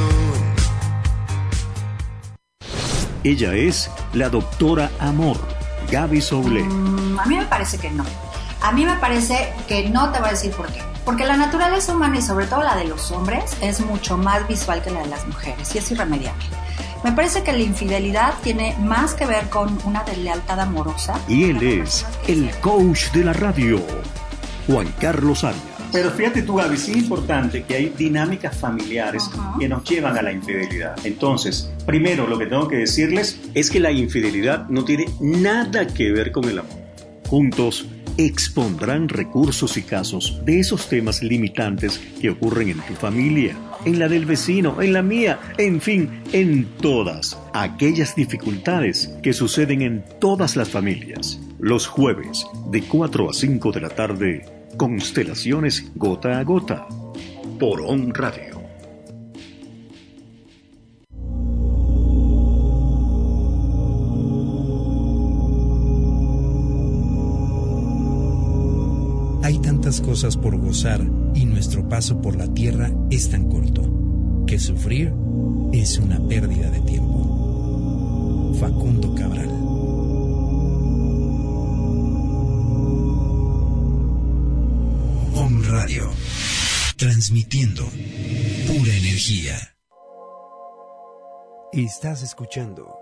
[3.22, 5.36] Ella es la doctora Amor,
[5.90, 6.62] Gaby Soule.
[6.62, 8.27] Mm, a mí me parece que no.
[8.68, 10.82] A mí me parece que no te voy a decir por qué.
[11.06, 14.82] Porque la naturaleza humana y sobre todo la de los hombres es mucho más visual
[14.82, 16.44] que la de las mujeres y es irremediable.
[17.02, 21.18] Me parece que la infidelidad tiene más que ver con una deslealtad amorosa.
[21.26, 23.80] Y él es el coach de la radio,
[24.66, 25.62] Juan Carlos Arias.
[25.90, 30.20] Pero fíjate tú, Gaby, sí es importante que hay dinámicas familiares que nos llevan a
[30.20, 30.94] la infidelidad.
[31.04, 36.12] Entonces, primero lo que tengo que decirles es que la infidelidad no tiene nada que
[36.12, 36.76] ver con el amor.
[37.28, 37.86] Juntos
[38.18, 44.08] expondrán recursos y casos de esos temas limitantes que ocurren en tu familia, en la
[44.08, 50.56] del vecino, en la mía, en fin, en todas aquellas dificultades que suceden en todas
[50.56, 51.40] las familias.
[51.60, 54.44] Los jueves, de 4 a 5 de la tarde,
[54.76, 56.86] Constelaciones Gota a Gota,
[57.58, 58.12] por On.
[69.88, 71.00] Tantas cosas por gozar
[71.34, 75.14] y nuestro paso por la tierra es tan corto que sufrir
[75.72, 78.52] es una pérdida de tiempo.
[78.60, 79.48] Facundo Cabral.
[85.34, 86.10] Om Radio.
[86.98, 87.84] Transmitiendo
[88.66, 89.56] pura energía.
[91.72, 92.94] Estás escuchando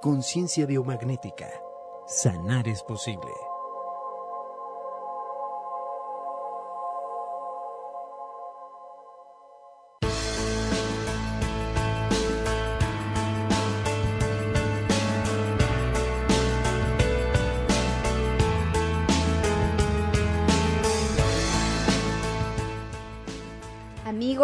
[0.00, 1.50] Conciencia Biomagnética.
[2.06, 3.51] Sanar es posible.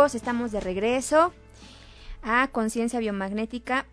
[0.04, 1.32] Estamos de regreso
[2.22, 3.84] a Conciencia Biomagnética,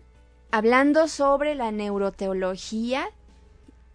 [0.52, 3.08] hablando sobre la neuroteología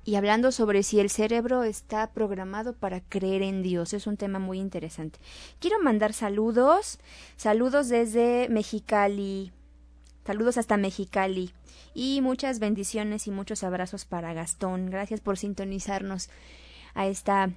[0.04, 3.94] y hablando sobre si el cerebro está programado para creer en Dios.
[3.94, 5.20] Es un tema muy interesante.
[5.60, 7.00] Quiero mandar saludos,
[7.38, 9.54] saludos desde Mexicali,
[10.26, 11.54] saludos hasta Mexicali
[11.94, 14.90] y muchas bendiciones y muchos abrazos para Gastón.
[14.90, 16.30] Gracias por sintonizarnos
[16.94, 17.52] a esta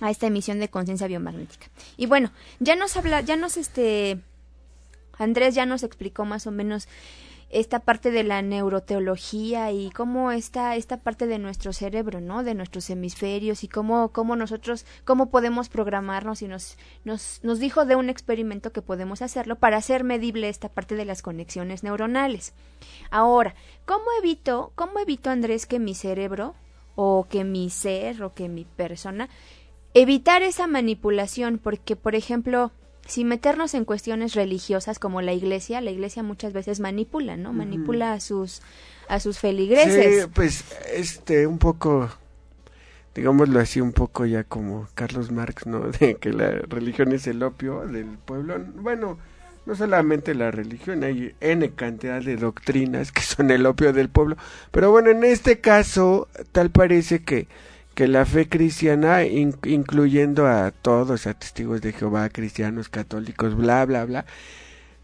[0.00, 1.66] a esta emisión de conciencia biomagnética.
[1.96, 2.30] Y bueno,
[2.60, 4.18] ya nos habla, ya nos este
[5.18, 6.88] Andrés ya nos explicó más o menos
[7.48, 12.42] esta parte de la neuroteología y cómo está esta parte de nuestro cerebro, ¿no?
[12.42, 17.84] De nuestros hemisferios y cómo, cómo nosotros, cómo podemos programarnos y nos, nos, nos dijo
[17.84, 22.52] de un experimento que podemos hacerlo para hacer medible esta parte de las conexiones neuronales.
[23.10, 26.56] Ahora, ¿cómo evito, cómo evito Andrés que mi cerebro
[26.96, 29.28] o que mi ser o que mi persona
[30.00, 31.58] evitar esa manipulación?
[31.58, 32.72] Porque, por ejemplo,
[33.06, 37.52] si meternos en cuestiones religiosas como la iglesia, la iglesia muchas veces manipula, ¿no?
[37.52, 38.62] Manipula a sus
[39.08, 40.24] a sus feligreses.
[40.24, 42.10] Sí, pues este un poco
[43.14, 45.80] digámoslo así un poco ya como Carlos Marx, ¿no?
[46.00, 48.58] De que la religión es el opio del pueblo.
[48.74, 49.18] Bueno,
[49.64, 54.36] no solamente la religión, hay N cantidad de doctrinas que son el opio del pueblo.
[54.70, 57.48] Pero bueno, en este caso, tal parece que
[57.96, 64.04] que la fe cristiana, incluyendo a todos, a testigos de Jehová, cristianos, católicos, bla, bla,
[64.04, 64.26] bla,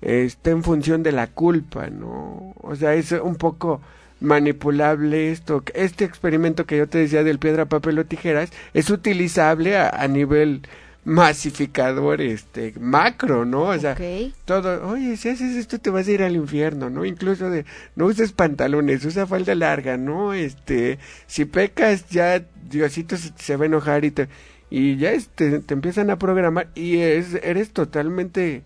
[0.03, 2.55] está en función de la culpa, ¿no?
[2.61, 3.81] O sea, es un poco
[4.21, 5.65] manipulable esto.
[5.75, 10.61] Este experimento que yo te decía del piedra, papel o tijeras es utilizable a, nivel
[11.05, 13.65] masificador este macro, ¿no?
[13.65, 13.97] O sea,
[14.45, 17.05] todo, oye, si haces esto te vas a ir al infierno, ¿no?
[17.05, 17.65] Incluso de
[17.97, 20.33] no uses pantalones, usa falda larga, ¿no?
[20.33, 24.29] Este, si pecas ya Diosito se, va a enojar y te,
[24.71, 28.63] y ya este, te empiezan a programar y es, eres totalmente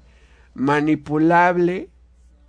[0.55, 1.89] manipulable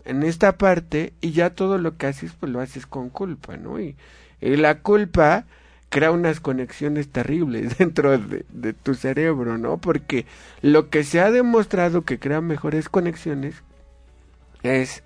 [0.05, 3.79] en esta parte y ya todo lo que haces pues lo haces con culpa, ¿no?
[3.79, 3.95] Y,
[4.39, 5.45] la culpa
[5.89, 9.77] crea unas conexiones terribles dentro de, de, tu cerebro, ¿no?
[9.77, 10.25] Porque
[10.61, 13.63] lo que se ha demostrado que crea mejores conexiones
[14.63, 15.03] es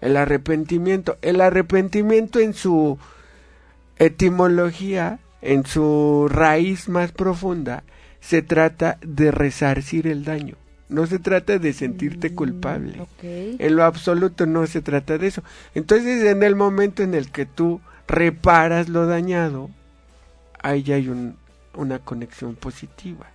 [0.00, 1.18] el arrepentimiento.
[1.22, 2.98] El arrepentimiento en su
[3.98, 7.84] etimología en su raíz más profunda,
[8.20, 10.56] se trata de resarcir el daño.
[10.88, 12.98] No se trata de sentirte culpable.
[13.22, 15.42] Mm, en lo absoluto no se trata de eso.
[15.74, 19.70] Entonces, en el momento en el que tú reparas lo dañado,
[20.68, 21.08] ahí ya hay
[21.74, 23.26] una conexión positiva.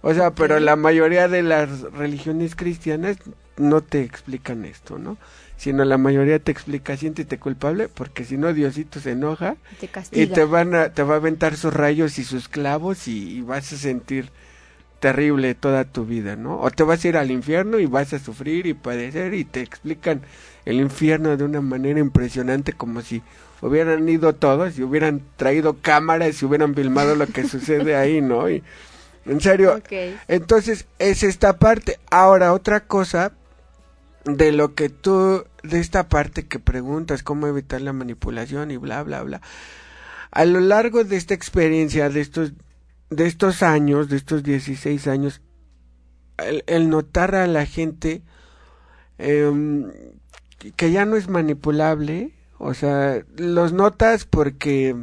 [0.00, 3.16] O sea, pero la mayoría de las religiones cristianas
[3.56, 5.16] no te explican esto, ¿no?
[5.58, 9.56] sino la mayoría te explica siéntete culpable porque si no Diosito se enoja
[10.12, 13.72] y te van a, te va a aventar sus rayos y sus clavos y, vas
[13.72, 14.30] a sentir
[15.00, 16.60] terrible toda tu vida, ¿no?
[16.60, 19.60] O te vas a ir al infierno y vas a sufrir y padecer y te
[19.60, 20.22] explican
[20.64, 23.22] el infierno de una manera impresionante como si
[23.60, 28.48] hubieran ido todos y hubieran traído cámaras y hubieran filmado lo que sucede ahí, ¿no?
[28.50, 28.62] Y,
[29.26, 29.82] en serio.
[30.26, 31.98] Entonces, es esta parte.
[32.10, 33.32] Ahora, otra cosa
[34.24, 39.02] de lo que tú, de esta parte que preguntas, cómo evitar la manipulación y bla,
[39.02, 39.40] bla, bla.
[40.30, 42.52] A lo largo de esta experiencia, de estos,
[43.10, 45.40] de estos años, de estos 16 años,
[46.66, 48.22] el, notar a la gente
[49.18, 49.90] em,
[50.76, 54.96] que ya no es manipulable, o sea, los notas porque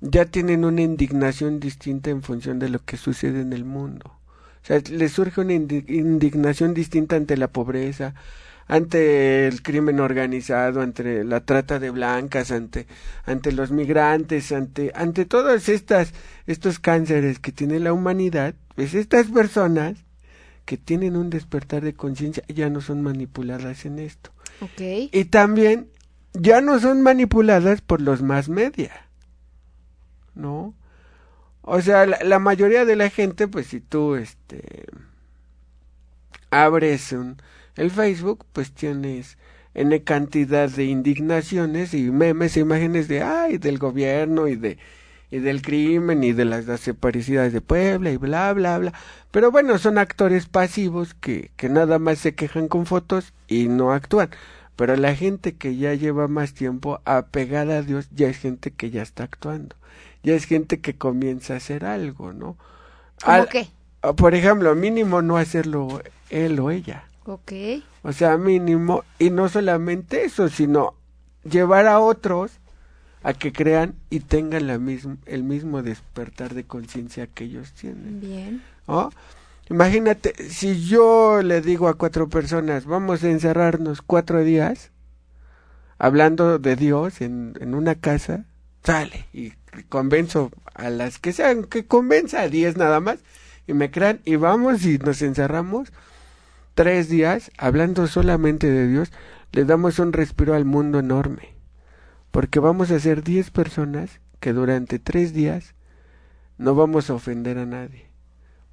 [0.00, 4.04] ya tienen una indignación distinta en función de lo que sucede en el mundo.
[4.06, 8.14] O sea, le surge una indignación distinta ante la pobreza,
[8.66, 12.86] ante el crimen organizado, ante la trata de blancas, ante,
[13.24, 16.12] ante los migrantes, ante, ante todos estas,
[16.46, 19.98] estos cánceres que tiene la humanidad, pues estas personas
[20.64, 24.30] que tienen un despertar de conciencia ya no son manipuladas en esto.
[24.60, 25.10] Okay.
[25.12, 25.88] Y también
[26.34, 28.92] ya no son manipuladas por los más media.
[30.34, 30.74] ¿No?
[31.62, 34.86] O sea, la, mayoría de la gente, pues si tú este
[36.50, 37.40] abres un,
[37.76, 39.38] el Facebook, pues tienes
[39.72, 44.78] N cantidad de indignaciones y memes e imágenes de ay del gobierno y de
[45.30, 48.92] del crimen y de las desaparecidas de Puebla y bla bla bla.
[49.30, 54.30] Pero bueno, son actores pasivos que nada más se quejan con fotos y no actúan.
[54.76, 58.90] Pero la gente que ya lleva más tiempo apegada a Dios ya es gente que
[58.90, 59.76] ya está actuando
[60.24, 62.56] ya es gente que comienza a hacer algo, ¿no?
[63.24, 63.68] ¿Cómo qué?
[64.16, 67.04] Por ejemplo, mínimo no hacerlo él o ella.
[67.26, 67.52] Ok.
[68.02, 70.94] O sea, mínimo, y no solamente eso, sino
[71.48, 72.52] llevar a otros
[73.22, 78.20] a que crean y tengan la misma, el mismo despertar de conciencia que ellos tienen.
[78.20, 78.62] Bien.
[78.86, 79.10] ¿Oh?
[79.70, 84.92] Imagínate, si yo le digo a cuatro personas, vamos a encerrarnos cuatro días,
[85.98, 88.44] hablando de Dios en, en una casa,
[88.82, 89.52] sale y
[89.88, 93.18] convenzo a las que sean, que convenza a 10 nada más
[93.66, 95.92] y me crean y vamos y nos encerramos
[96.74, 99.12] tres días hablando solamente de Dios,
[99.52, 101.54] le damos un respiro al mundo enorme.
[102.30, 105.74] Porque vamos a ser 10 personas que durante tres días
[106.58, 108.10] no vamos a ofender a nadie.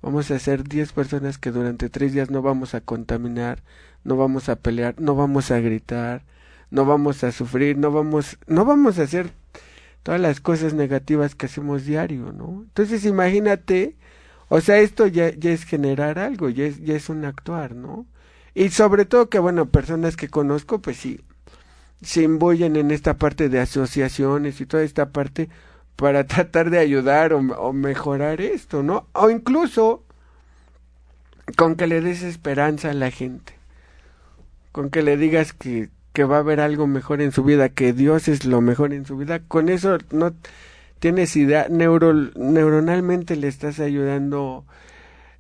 [0.02, 3.64] Vamos a ser 10 personas que durante tres días no vamos a contaminar,
[4.04, 6.24] no vamos a pelear, no vamos a gritar,
[6.72, 9.32] no vamos a sufrir, no vamos, no vamos a hacer
[10.04, 12.64] todas las cosas negativas que hacemos diario, ¿no?
[12.64, 13.96] Entonces imagínate,
[14.50, 18.08] o sea, esto ya, ya es generar algo, ya es, ya es un actuar, ¿no?
[18.56, 21.22] Y sobre todo que, bueno, personas que conozco, pues sí,
[22.02, 25.50] se imbuyen en esta parte de asociaciones y toda esta parte
[25.96, 29.08] para tratar de ayudar o, mejorar esto, ¿no?
[29.14, 30.04] O incluso
[31.58, 33.54] con que le des esperanza a la gente,
[34.72, 37.94] con que le digas que, que va a haber algo mejor en su vida, que
[37.94, 40.34] Dios es lo mejor en su vida, con eso no
[41.00, 44.66] tienes idea, neuro, neuronalmente le estás ayudando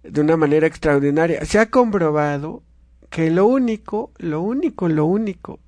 [0.03, 1.45] de una manera extraordinaria.
[1.45, 2.63] Se ha comprobado
[3.09, 5.59] que lo único, lo único, lo único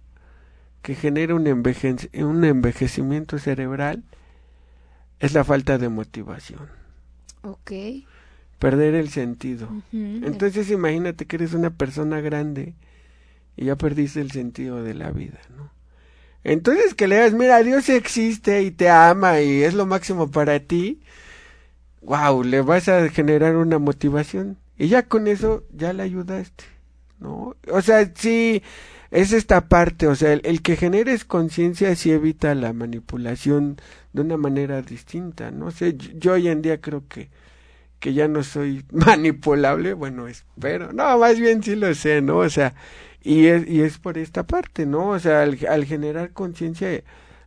[0.81, 4.03] que genera un, envejec un envejecimiento cerebral
[5.23, 6.67] es la falta de motivación.
[7.43, 7.71] Ok.
[8.59, 9.69] Perder el sentido.
[9.93, 12.75] Entonces imagínate que eres una persona grande
[13.55, 15.71] y ya perdiste el sentido de la vida, ¿no?
[16.43, 20.59] Entonces que le digas, mira, Dios existe y te ama y es lo máximo para
[20.59, 20.99] ti,
[22.01, 26.65] wow, le vas a generar una motivación y ya con eso ya le ayudaste,
[27.19, 27.55] ¿no?
[27.71, 28.61] O sea, sí,
[29.13, 33.77] es esta parte, o sea, el, el que generes conciencia sí evita la manipulación
[34.13, 35.67] de una manera distinta, ¿no?
[35.67, 37.29] O sea, yo, yo hoy en día creo que
[37.99, 42.39] que ya no soy manipulable, bueno, espero, no, más bien sí lo sé, ¿no?
[42.39, 42.75] O sea,
[43.21, 45.09] y es, y es por esta parte, ¿no?
[45.11, 47.01] O sea, al, al generar conciencia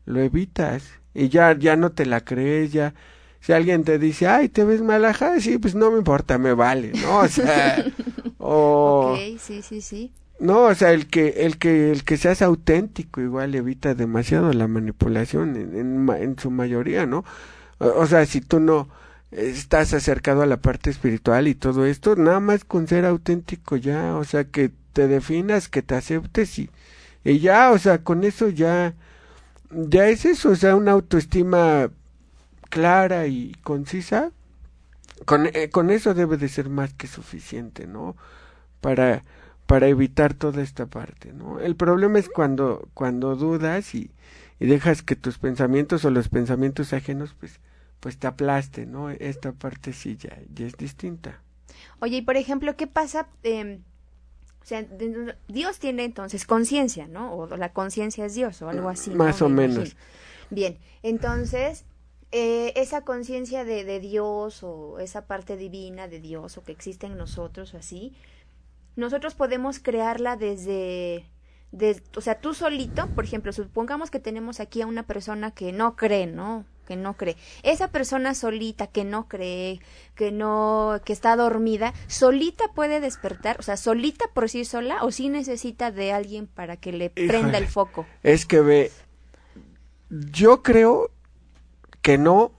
[0.06, 2.94] lo evitas y ya, ya no te la crees, ya,
[3.40, 6.92] si alguien te dice, ay, te ves malajada, sí, pues no me importa, me vale,
[7.02, 7.18] ¿no?
[7.18, 7.84] O sea,
[8.38, 9.12] o...
[9.12, 10.12] Ok, sí, sí, sí.
[10.38, 14.68] No, o sea, el que, el que, el que seas auténtico igual evita demasiado la
[14.68, 17.24] manipulación en, en, su mayoría, ¿no?
[17.78, 18.88] O, sea, si tú no
[19.30, 24.16] estás acercado a la parte espiritual y todo esto, nada más con ser auténtico ya,
[24.16, 26.70] o sea, que te definas, que te aceptes y,
[27.24, 28.94] y ya, o sea, con eso ya,
[29.70, 31.90] ya es eso, o sea, una autoestima
[32.68, 34.32] clara y concisa,
[35.24, 38.16] con, eh, con eso debe de ser más que suficiente, ¿no?
[38.80, 39.24] Para,
[39.66, 41.60] para evitar toda esta parte, ¿no?
[41.60, 44.10] El problema es cuando, cuando dudas y,
[44.60, 47.60] y dejas que tus pensamientos o los pensamientos ajenos, pues,
[48.00, 49.10] pues te aplaste, ¿no?
[49.10, 51.42] Esta parte sí ya, ya es distinta.
[52.00, 53.28] Oye, y por ejemplo, ¿qué pasa?
[53.42, 53.80] eh,
[54.62, 54.84] o sea,
[55.48, 57.34] Dios tiene entonces conciencia, ¿no?
[57.34, 59.16] O la conciencia es Dios o algo así.
[59.16, 59.16] ¿no?
[59.16, 59.76] Más o Me menos.
[59.76, 60.00] imagino.
[60.50, 61.84] Bien, entonces,
[62.32, 67.06] eh, esa conciencia de, de Dios o esa parte divina de Dios o que existe
[67.06, 68.14] en nosotros o así,
[68.96, 71.26] nosotros podemos crearla desde,
[71.70, 75.72] de- o sea, tú solito, por ejemplo, supongamos que tenemos aquí a una persona que
[75.72, 76.64] no cree, ¿no?
[76.86, 77.36] Que no cree.
[77.64, 79.80] Esa persona solita que no cree,
[80.14, 85.10] que no, que está dormida, solita puede despertar, o sea, solita por sí sola, o
[85.10, 88.06] sí necesita de alguien para que le prenda el foco.
[88.22, 88.92] Es que ve,
[90.10, 91.10] yo creo
[92.02, 92.52] que no,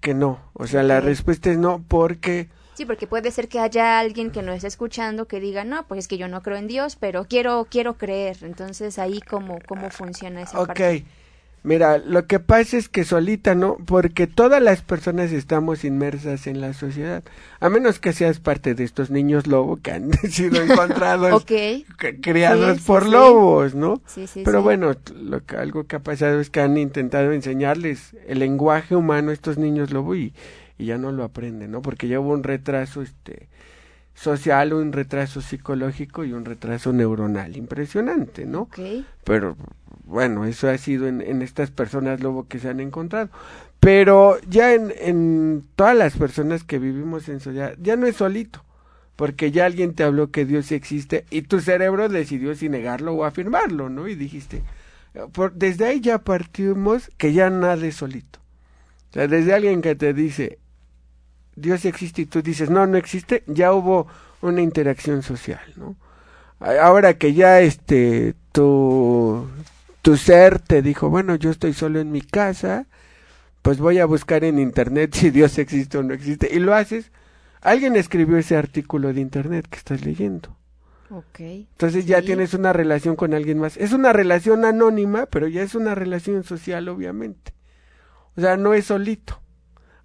[0.00, 0.40] que no.
[0.54, 4.40] O sea, la respuesta es no porque Sí, porque puede ser que haya alguien que
[4.40, 7.24] nos esté escuchando que diga, no, pues es que yo no creo en Dios, pero
[7.24, 8.36] quiero, quiero creer.
[8.42, 11.02] Entonces ahí cómo, cómo funciona esa Ok, parte.
[11.64, 16.60] mira, lo que pasa es que solita no, porque todas las personas estamos inmersas en
[16.60, 17.24] la sociedad,
[17.58, 21.48] a menos que seas parte de estos niños lobo que han sido encontrados, Ok.
[22.00, 23.10] c- criados Sí, por sí.
[23.10, 24.00] lobos, ¿no?
[24.06, 28.14] Sí, sí, Pero bueno, lo que, algo que ha pasado es que han intentado enseñarles
[28.28, 30.32] el lenguaje humano a estos niños lobo y,
[30.78, 31.82] y ya no lo aprenden, ¿no?
[31.82, 33.48] Porque ya hubo un retraso, este,
[34.14, 38.62] social, un retraso psicológico y un retraso neuronal impresionante, ¿no?
[38.62, 38.78] Ok.
[39.24, 39.56] pero
[40.04, 43.28] bueno, eso ha sido en, en estas personas lobo que se han encontrado.
[43.78, 48.64] Pero ya en, en todas las personas que vivimos en sociedad, ya no es solito,
[49.16, 53.24] porque ya alguien te habló que Dios existe y tu cerebro decidió si negarlo o
[53.24, 54.08] afirmarlo, ¿no?
[54.08, 54.62] Y dijiste,
[55.14, 58.40] eh, por, desde ahí ya partimos que ya nada es solito.
[59.10, 60.58] O sea, desde alguien que te dice,
[61.58, 64.06] Dios existe y tú dices, no, no existe, ya hubo
[64.40, 65.96] una interacción social, ¿no?
[66.60, 69.46] Ahora que ya este tu
[70.02, 72.86] tu ser te dijo, bueno, yo estoy solo en mi casa,
[73.62, 77.12] pues voy a buscar en internet si Dios existe o no existe y lo haces.
[77.60, 80.56] Alguien escribió ese artículo de internet que estás leyendo.
[81.72, 83.76] Entonces ya tienes una relación con alguien más.
[83.76, 87.52] Es una relación anónima, pero ya es una relación social, obviamente.
[88.36, 89.40] O sea, no es solito.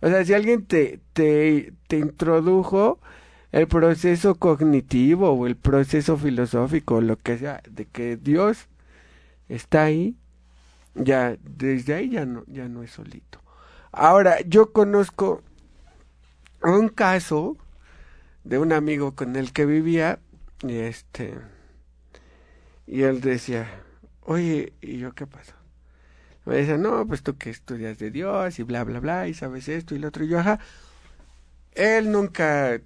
[0.03, 2.99] O sea, si alguien te, te, te introdujo
[3.53, 8.67] el proceso cognitivo o el proceso filosófico, lo que sea, de que Dios
[9.47, 10.17] está ahí,
[10.93, 13.39] ya desde ahí ya no, ya no es solito.
[13.93, 15.41] Ahora, yo conozco
[16.61, 17.55] un caso
[18.43, 20.19] de un amigo con el que vivía
[20.63, 21.33] y este
[22.85, 23.69] y él decía
[24.21, 25.53] oye, ¿y yo qué pasó?
[26.45, 29.69] Me dice, no, pues tú que estudias de Dios y bla, bla, bla, y sabes
[29.69, 30.25] esto y lo otro.
[30.25, 30.59] Y yo, ajá.
[31.73, 32.79] Él nunca,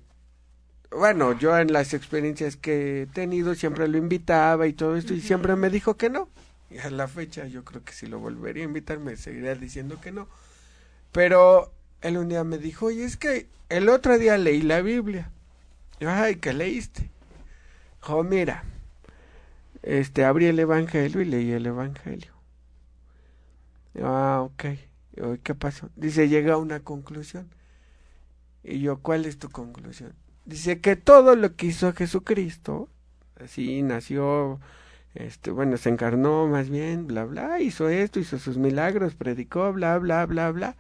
[0.92, 5.22] bueno, yo en las experiencias que he tenido siempre lo invitaba y todo esto, y
[5.22, 6.30] siempre me dijo que no.
[6.70, 10.00] Y a la fecha yo creo que si lo volvería a invitar me seguiría diciendo
[10.02, 10.28] que no.
[11.12, 15.32] Pero él un día me dijo, oye, es que el otro día leí la Biblia.
[16.00, 17.10] Yo, ay, ¿qué leíste?
[18.02, 18.64] Dijo, mira,
[19.82, 22.37] este, abrí el Evangelio y leí el Evangelio.
[24.04, 24.66] Ah, ok.
[25.44, 25.90] ¿Qué pasó?
[25.96, 27.50] Dice, llega a una conclusión.
[28.64, 30.14] Y yo, ¿cuál es tu conclusión?
[30.46, 32.90] Dice que todo lo que hizo Jesucristo,
[33.44, 34.60] así nació,
[35.16, 39.98] este, bueno, se encarnó más bien, bla, bla, hizo esto, hizo sus milagros, predicó, bla,
[39.98, 40.76] bla, bla, bla.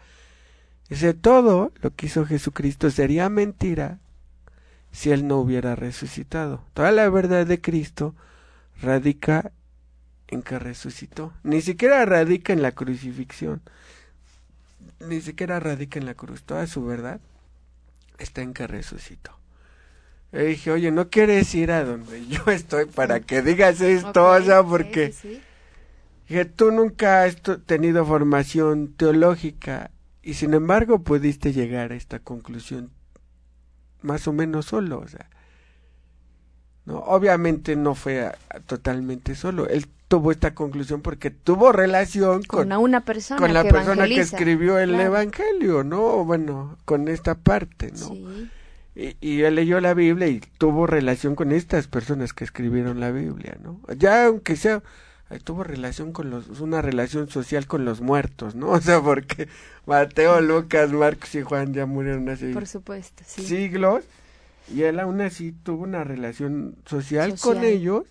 [0.90, 4.00] Dice, todo lo que hizo Jesucristo sería mentira
[4.92, 6.64] si él no hubiera resucitado.
[6.74, 8.16] Toda la verdad de Cristo
[8.82, 9.52] radica
[10.28, 11.34] en que resucitó.
[11.44, 13.62] Ni siquiera radica en la crucifixión.
[15.00, 16.44] Ni siquiera radica en la cruz.
[16.44, 17.20] Toda su verdad
[18.18, 19.38] está en que resucitó.
[20.34, 24.30] Y dije, oye, ¿no quieres ir a donde yo estoy para que digas esto?
[24.30, 25.14] o sea, porque
[26.28, 32.92] dije, tú nunca has tenido formación teológica y sin embargo pudiste llegar a esta conclusión
[34.02, 35.30] más o menos solo, o sea.
[36.86, 38.32] No, obviamente no fue
[38.66, 39.68] totalmente solo.
[39.68, 44.06] Él tuvo esta conclusión porque tuvo relación con, con una persona con la que persona
[44.06, 46.24] que escribió el evangelio, ¿no?
[46.24, 48.08] Bueno, con esta parte, ¿no?
[48.08, 48.50] Sí.
[48.96, 53.12] Y, y, él leyó la Biblia y tuvo relación con estas personas que escribieron la
[53.12, 53.80] Biblia, ¿no?
[53.96, 54.82] Ya aunque sea
[55.44, 58.70] tuvo relación con los una relación social con los muertos, ¿no?
[58.78, 59.50] O sea, porque
[59.86, 63.46] Mateo, Lucas, Marcos y Juan ya murieron hace Por supuesto, sí.
[63.46, 64.06] siglos
[64.74, 68.04] y él aún así tuvo una relación social, con ellos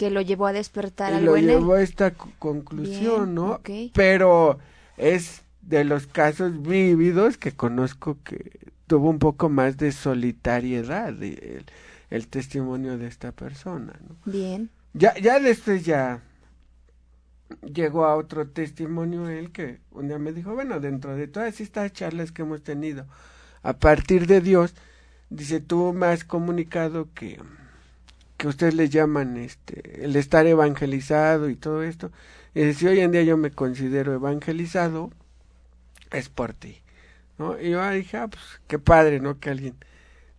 [0.00, 1.80] que lo llevó a despertar y algo lo en llevó él.
[1.80, 3.60] a esta conclusión, Bien, ¿no?
[3.92, 4.58] Pero
[4.96, 11.34] es de los casos vívidos que conozco que tuvo un poco más de solitariedad de-
[11.58, 11.66] el,
[12.10, 14.16] el testimonio de esta persona, ¿no?
[14.24, 14.70] Bien.
[14.94, 16.22] Ya, ya después ya
[17.62, 21.92] llegó a otro testimonio él que un día me dijo, bueno, dentro de todas estas
[21.92, 23.06] charlas que hemos tenido
[23.62, 24.74] a partir de Dios,
[25.30, 27.38] dice, tú me has comunicado que,
[28.40, 32.12] que ustedes le llaman este, el estar evangelizado y todo esto.
[32.54, 35.12] Y dice, si hoy en día yo me considero evangelizado,
[36.12, 36.78] es por ti.
[37.38, 37.60] ¿no?
[37.60, 39.40] Y yo dije, ah, pues qué padre, ¿no?
[39.40, 39.76] Que alguien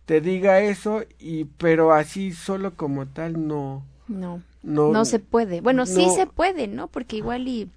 [0.06, 3.84] te diga eso, y pero así solo como tal no.
[4.08, 4.42] No.
[4.62, 5.60] No, No se puede.
[5.60, 6.88] Bueno, sí se puede, ¿no?
[6.88, 7.68] Porque igual y...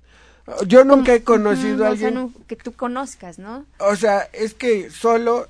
[0.67, 2.11] Yo nunca he conocido Ujú, a o sea, alguien.
[2.11, 3.65] no- que tú conozcas, ¿no?
[3.79, 5.47] O sea, es que solo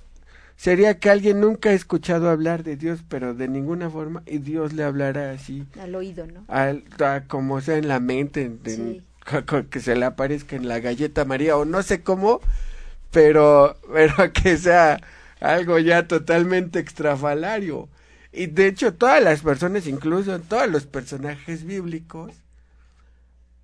[0.56, 4.74] sería que alguien nunca ha escuchado hablar de Dios, pero de ninguna forma, y Dios
[4.74, 6.44] le hablará así, Al oído, ¿no?
[6.48, 9.02] al, a como sea en la mente, de- Sí.
[9.70, 12.42] que se le aparezca en la galleta María, o no sé cómo,
[13.12, 15.02] pero, pero que sea
[15.40, 17.90] algo ya totalmente extrafalario.
[18.32, 22.34] Y de hecho, todas las personas, incluso todos los personajes bíblicos,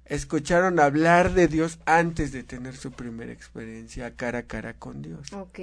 [0.06, 5.32] escucharon hablar de Dios antes de tener su primera experiencia cara a cara con Dios.
[5.34, 5.60] Ok.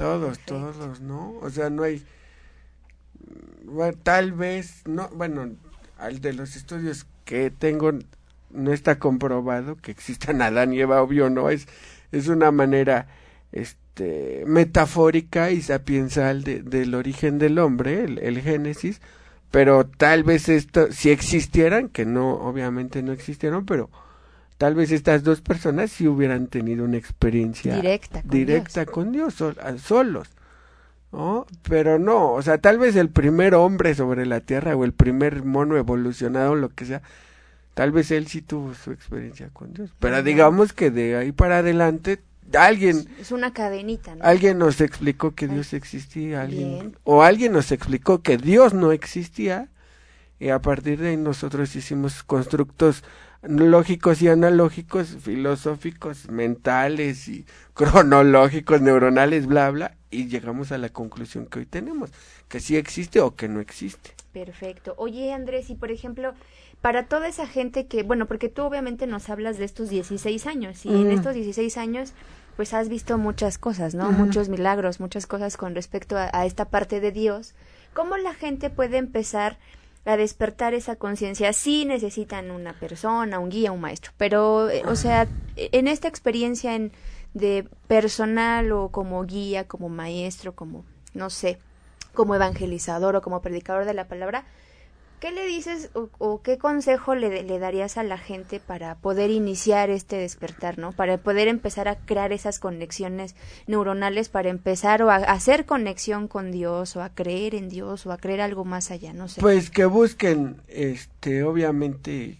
[0.00, 1.34] Todos, todos, ¿no?
[1.42, 2.02] O sea, no hay...
[3.66, 5.50] bueno, tal vez, no, bueno,
[5.98, 7.92] al de los estudios que tengo
[8.48, 11.68] no está comprobado que existan Adán y Eva, obvio, no, es,
[12.12, 13.08] es una manera
[13.52, 19.02] este, metafórica y sapiensal de, del origen del hombre, el, el Génesis,
[19.50, 23.90] pero tal vez esto, si existieran, que no, obviamente no existieron, pero
[24.60, 29.32] tal vez estas dos personas sí hubieran tenido una experiencia Directa con directa con Dios,
[29.32, 30.28] sol- solos.
[31.12, 31.46] ¿no?
[31.62, 35.44] Pero no, o sea, tal vez el primer hombre sobre la tierra o el primer
[35.46, 37.00] mono evolucionado, lo que sea,
[37.72, 39.94] tal vez él sí tuvo su experiencia con Dios.
[39.98, 42.20] Pero digamos que de ahí para adelante,
[42.52, 44.22] alguien, Es una cadenita, ¿no?
[44.22, 46.96] alguien nos explicó que Dios existía, alguien, Bien.
[47.04, 49.68] o alguien nos explicó que Dios no existía,
[50.38, 53.04] y a partir de ahí nosotros hicimos constructos
[53.42, 61.46] lógicos y analógicos, filosóficos, mentales y cronológicos, neuronales, bla, bla, y llegamos a la conclusión
[61.46, 62.10] que hoy tenemos,
[62.48, 64.10] que sí existe o que no existe.
[64.32, 64.94] Perfecto.
[64.96, 66.34] Oye, Andrés, y por ejemplo,
[66.80, 70.84] para toda esa gente que, bueno, porque tú obviamente nos hablas de estos 16 años,
[70.86, 71.10] y en Ujú.
[71.10, 72.12] estos 16 años,
[72.56, 74.12] pues has visto muchas cosas, ¿no?
[74.12, 77.54] Muchos milagros, muchas cosas con respecto a, a esta parte de Dios.
[77.94, 79.58] ¿Cómo la gente puede empezar
[80.04, 81.52] a despertar esa conciencia?
[81.52, 86.74] Sí necesitan una persona, un guía, un maestro, pero, eh, o sea, en esta experiencia
[86.74, 86.92] en,
[87.34, 90.84] de personal o como guía, como maestro, como,
[91.14, 91.58] no sé,
[92.14, 94.44] como evangelizador o como predicador de la palabra,
[95.20, 99.90] ¿Qué le dices o, qué consejo le, le, darías a la gente para poder iniciar
[99.90, 100.92] este despertar, ¿no?
[100.92, 106.26] Para poder empezar a crear esas conexiones neuronales, para empezar o a, a hacer conexión
[106.26, 109.42] con Dios o a creer en Dios o a creer algo más allá, no sé.
[109.42, 112.38] Pues que busquen, este, obviamente,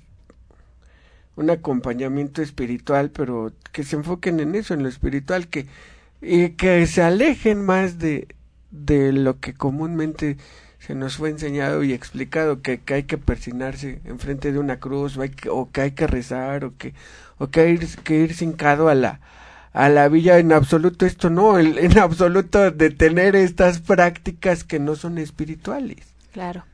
[1.37, 5.66] un acompañamiento espiritual, pero que se enfoquen en eso, en lo espiritual, que
[6.22, 8.28] y que se alejen más de
[8.70, 10.36] de lo que comúnmente
[10.80, 15.16] se nos fue enseñado y explicado que, que hay que persinarse enfrente de una cruz
[15.16, 16.94] o, hay que, o que hay que rezar o que
[17.38, 19.20] o que hay que ir cincado a la
[19.72, 20.38] a la villa.
[20.38, 26.14] En absoluto esto no el, en absoluto de tener estas prácticas que no son espirituales
[26.32, 26.64] claro.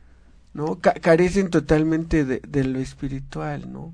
[0.54, 3.92] no Ca carecen totalmente de, de lo espiritual no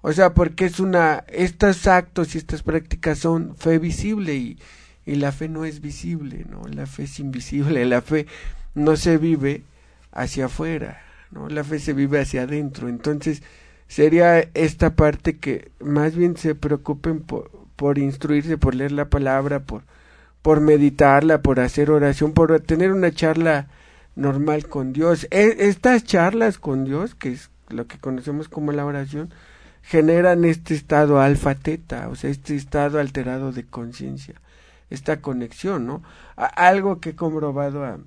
[0.00, 4.58] o sea porque es una estos actos y estas prácticas son fe visible y
[5.06, 6.62] y la fe no es visible, ¿no?
[6.68, 8.26] La fe es invisible, la fe
[8.74, 9.62] no se vive
[10.10, 11.00] hacia afuera,
[11.30, 11.48] ¿no?
[11.48, 12.88] La fe se vive hacia adentro.
[12.88, 13.42] Entonces,
[13.86, 19.60] sería esta parte que más bien se preocupen por, por instruirse, por leer la palabra,
[19.60, 19.84] por,
[20.42, 23.68] por meditarla, por hacer oración, por tener una charla
[24.16, 25.28] normal con Dios.
[25.30, 29.30] E estas charlas con Dios, que es lo que conocemos como la oración,
[29.82, 34.34] generan este estado alfa teta, o sea, este estado alterado de conciencia
[34.90, 36.02] esta conexión, ¿no?
[36.36, 37.98] A algo que he comprobado a,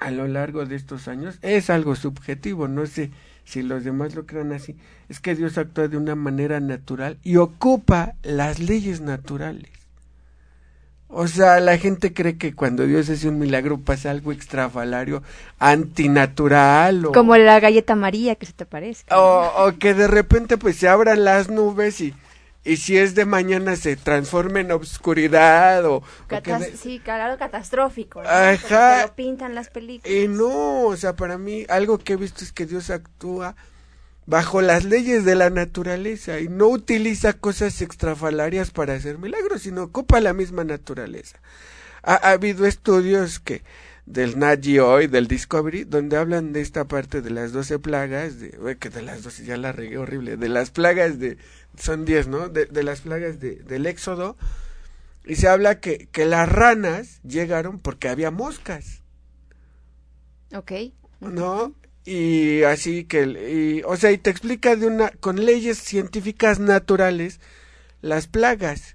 [0.00, 3.10] a lo largo de estos años es algo subjetivo, no sé
[3.44, 4.76] si los demás lo crean así,
[5.08, 9.70] es que Dios actúa de una manera natural y ocupa las leyes naturales.
[11.16, 15.22] O sea, la gente cree que cuando Dios hace un milagro pasa algo extrafalario,
[15.60, 17.06] antinatural.
[17.06, 19.04] O, Como la galleta María que se te parece.
[19.14, 22.14] O, o que de repente pues se abran las nubes y
[22.64, 26.76] y si es de mañana se transforma en obscuridad o, Catas o de...
[26.76, 28.28] sí claro catastrófico ¿no?
[28.28, 29.02] ajá.
[29.02, 30.16] lo pintan las películas.
[30.16, 33.54] Y no o sea para mí algo que he visto es que Dios actúa
[34.26, 39.84] bajo las leyes de la naturaleza y no utiliza cosas extrafalarias para hacer milagros sino
[39.84, 41.38] ocupa la misma naturaleza.
[42.02, 43.62] Ha, ha habido estudios que
[44.06, 48.38] del Nat Geo y del Discovery, donde hablan de esta parte de las doce plagas,
[48.38, 51.38] de, que de las doce ya la regué horrible, de las plagas de,
[51.78, 52.48] son diez, ¿no?
[52.48, 54.36] De, de las plagas de, del Éxodo,
[55.24, 59.02] y se habla que, que las ranas llegaron porque había moscas.
[60.54, 60.72] Ok.
[61.20, 61.74] ¿No?
[62.04, 67.40] Y así que, y, o sea, y te explica de una, con leyes científicas naturales,
[68.02, 68.93] las plagas.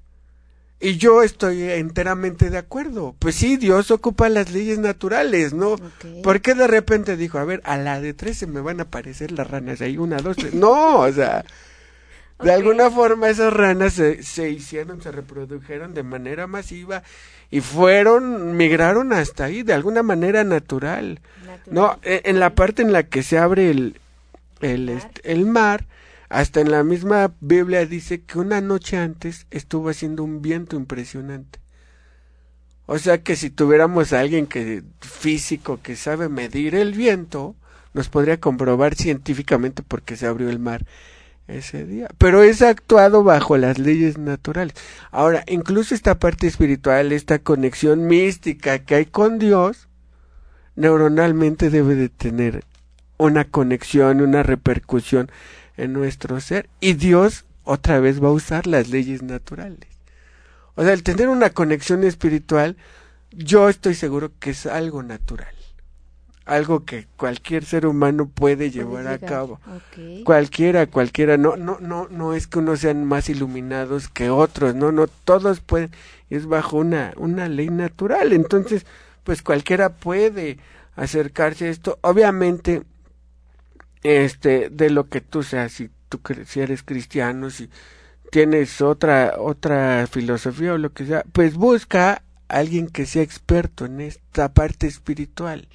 [0.82, 3.14] Y yo estoy enteramente de acuerdo.
[3.20, 5.74] Pues sí, Dios ocupa las leyes naturales, ¿no?
[5.74, 6.22] Okay.
[6.22, 8.84] ¿Por qué de repente dijo, a ver, a la de tres se me van a
[8.84, 10.54] aparecer las ranas ahí, una, dos, tres?
[10.54, 11.44] No, o sea,
[12.42, 17.04] de alguna forma esas ranas se, se hicieron, se reprodujeron de manera masiva
[17.52, 21.20] y fueron, migraron hasta ahí de alguna manera natural.
[21.46, 21.60] natural.
[21.70, 24.00] No, en la parte en la que se abre el,
[24.62, 25.12] el, ¿Mar?
[25.24, 25.86] el mar,
[26.30, 31.60] hasta en la misma Biblia dice que una noche antes estuvo haciendo un viento impresionante.
[32.86, 37.56] O sea que si tuviéramos a alguien que físico que sabe medir el viento,
[37.94, 40.86] nos podría comprobar científicamente por qué se abrió el mar
[41.48, 42.10] ese día.
[42.18, 44.76] Pero es actuado bajo las leyes naturales.
[45.12, 49.88] Ahora, incluso esta parte espiritual, esta conexión mística que hay con Dios,
[50.76, 52.64] neuronalmente debe de tener
[53.18, 55.30] una conexión, una repercusión
[55.80, 59.90] en nuestro ser y Dios otra vez va a usar las leyes naturales.
[60.76, 62.78] O sea, el tener una conexión espiritual,
[63.32, 65.54] yo estoy seguro que es algo natural.
[66.46, 69.60] Algo que cualquier ser humano puede llevar a cabo.
[69.92, 70.24] Okay.
[70.24, 71.38] Cualquiera, cualquiera.
[71.38, 74.74] No, no, no, no es que unos sean más iluminados que otros.
[74.74, 75.92] No, no, todos pueden.
[76.32, 78.34] Es bajo una, una ley natural.
[78.34, 78.88] Entonces,
[79.24, 80.58] pues cualquiera puede
[80.96, 82.00] acercarse a esto.
[82.02, 82.82] Obviamente,
[84.04, 87.70] este de lo que tú seas si tú si eres cristiano si
[88.32, 93.86] tienes otra otra filosofía o lo que sea pues busca a alguien que sea experto
[93.86, 95.68] en esta parte espiritual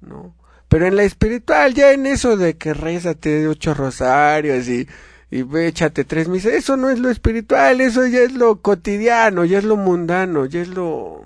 [0.00, 0.34] no
[0.68, 4.88] pero en la espiritual ya en eso de que rézate ocho rosarios y
[5.30, 9.58] y échate tres misas eso no es lo espiritual eso ya es lo cotidiano ya
[9.58, 11.24] es lo mundano ya es lo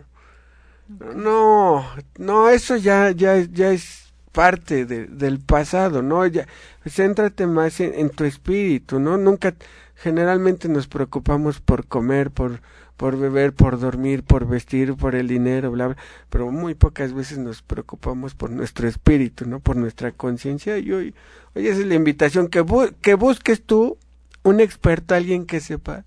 [0.89, 1.87] no
[2.19, 4.04] no eso ya ya ya es
[4.35, 6.27] parte de, del pasado, ¿no?
[6.27, 6.47] Ya,
[6.85, 9.17] céntrate más en, en, tu espíritu, ¿no?
[9.17, 9.55] Nunca,
[9.95, 12.61] generalmente nos preocupamos por comer, por,
[12.97, 15.97] por beber, por dormir, por vestir, por el dinero, bla, bla,
[16.31, 19.61] pero muy pocas veces nos preocupamos por nuestro espíritu, ¿no?
[19.61, 21.15] Por nuestra conciencia y hoy,
[21.55, 23.99] hoy esa es la invitación, que, bu que busques tú
[24.43, 26.05] un experto, alguien que sepa,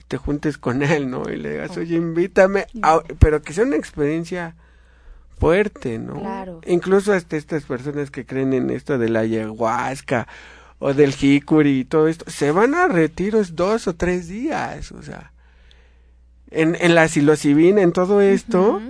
[0.00, 1.30] y te juntes con él, ¿no?
[1.30, 4.56] Y le digas, oye, invítame, a, pero que sea una experiencia
[5.38, 6.20] fuerte, ¿no?
[6.20, 6.60] Claro.
[6.66, 10.26] Incluso hasta estas personas que creen en esto de la ayahuasca
[10.78, 15.02] o del jicuri y todo esto, se van a retiros dos o tres días, o
[15.02, 15.32] sea,
[16.50, 18.80] en, en la psilocibina, en todo esto,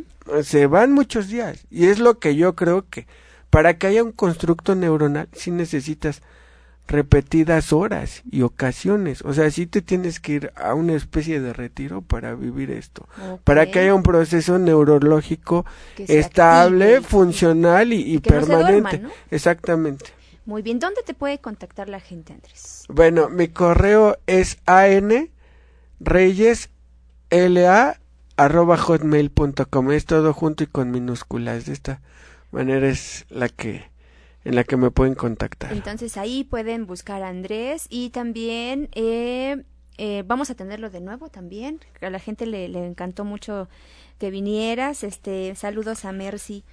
[0.43, 1.67] se van muchos días.
[1.71, 3.07] Y es lo que yo creo que
[3.51, 6.23] para que haya un constructo neuronal, sí necesitas
[6.87, 9.23] repetidas horas y ocasiones.
[9.23, 13.09] O sea, sí te tienes que ir a una especie de retiro para vivir esto.
[13.45, 15.65] Para que haya un proceso neurológico
[15.99, 18.99] estable, active funcional y, y que no se duerma, permanente.
[18.99, 19.11] ¿no?
[19.31, 20.07] Exactamente.
[20.47, 22.85] Muy bien, ¿dónde te puede contactar la gente, Andrés?
[22.89, 25.31] Bueno, mi correo es an
[26.01, 26.69] reyes
[27.31, 27.99] la
[28.37, 29.93] arroba hotmail.com.
[29.93, 31.67] Es todo junto y con minúsculas.
[31.67, 32.01] De esta
[32.53, 33.91] manera es la que
[34.45, 35.73] en la que me pueden contactar.
[35.73, 39.65] Entonces ahí pueden buscar a Andrés y también eh,
[39.97, 41.81] eh, vamos a tenerlo de nuevo también.
[42.01, 43.69] A la gente le, le encantó mucho
[44.19, 45.05] que vinieras.
[45.05, 46.65] Este, saludos a Mercy.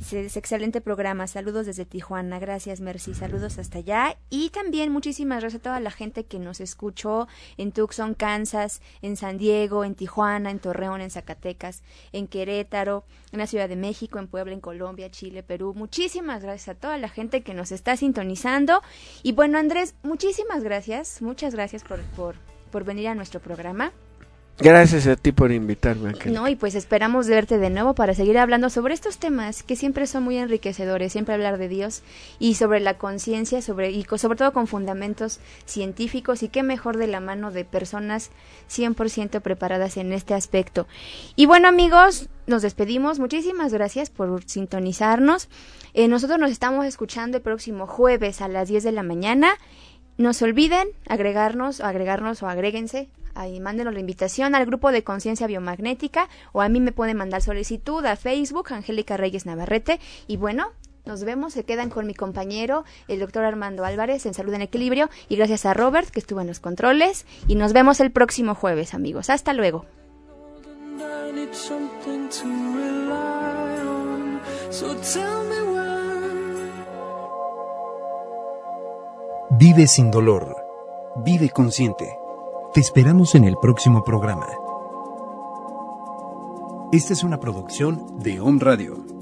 [0.00, 1.26] Es, excelente programa.
[1.26, 2.38] Saludos desde Tijuana.
[2.38, 3.14] Gracias, Mercy.
[3.14, 4.16] Saludos hasta allá.
[4.30, 9.16] Y también muchísimas gracias a toda la gente que nos escuchó en Tucson, Kansas, en
[9.16, 11.82] San Diego, en Tijuana, en Torreón, en Zacatecas,
[12.12, 15.74] en Querétaro, en la Ciudad de México, en Puebla, en Colombia, Chile, Perú.
[15.74, 18.82] Muchísimas gracias a toda la gente que nos está sintonizando.
[19.22, 21.20] Y bueno, Andrés, muchísimas gracias.
[21.20, 22.36] Muchas gracias por, por,
[22.70, 23.92] por venir a nuestro programa.
[24.60, 26.08] Gracias a ti por invitarme.
[26.10, 26.32] Ángel.
[26.32, 30.06] No, y pues esperamos verte de nuevo para seguir hablando sobre estos temas que siempre
[30.08, 32.02] son muy enriquecedores, siempre hablar de Dios
[32.40, 37.06] y sobre la conciencia, sobre y sobre todo con fundamentos científicos y qué mejor de
[37.06, 38.30] la mano de personas
[38.68, 40.88] 100% preparadas en este aspecto.
[41.36, 43.20] Y bueno, amigos, nos despedimos.
[43.20, 45.48] Muchísimas gracias por sintonizarnos.
[45.94, 49.50] Eh, nosotros nos estamos escuchando el próximo jueves a las 10 de la mañana.
[50.16, 53.08] No se olviden agregarnos, agregarnos o agréguense,
[53.38, 57.40] ahí mándenos la invitación al grupo de conciencia biomagnética o a mí me pueden mandar
[57.40, 60.00] solicitud a Facebook, Angélica Reyes Navarrete.
[60.26, 60.72] Y bueno,
[61.06, 65.08] nos vemos, se quedan con mi compañero, el doctor Armando Álvarez, en Salud en Equilibrio.
[65.28, 67.26] Y gracias a Robert, que estuvo en los controles.
[67.46, 69.30] Y nos vemos el próximo jueves, amigos.
[69.30, 69.86] Hasta luego.
[79.50, 80.56] Vive sin dolor.
[81.24, 82.27] Vive consciente.
[82.74, 84.46] Te esperamos en el próximo programa.
[86.92, 89.17] Esta es una producción de Home Radio.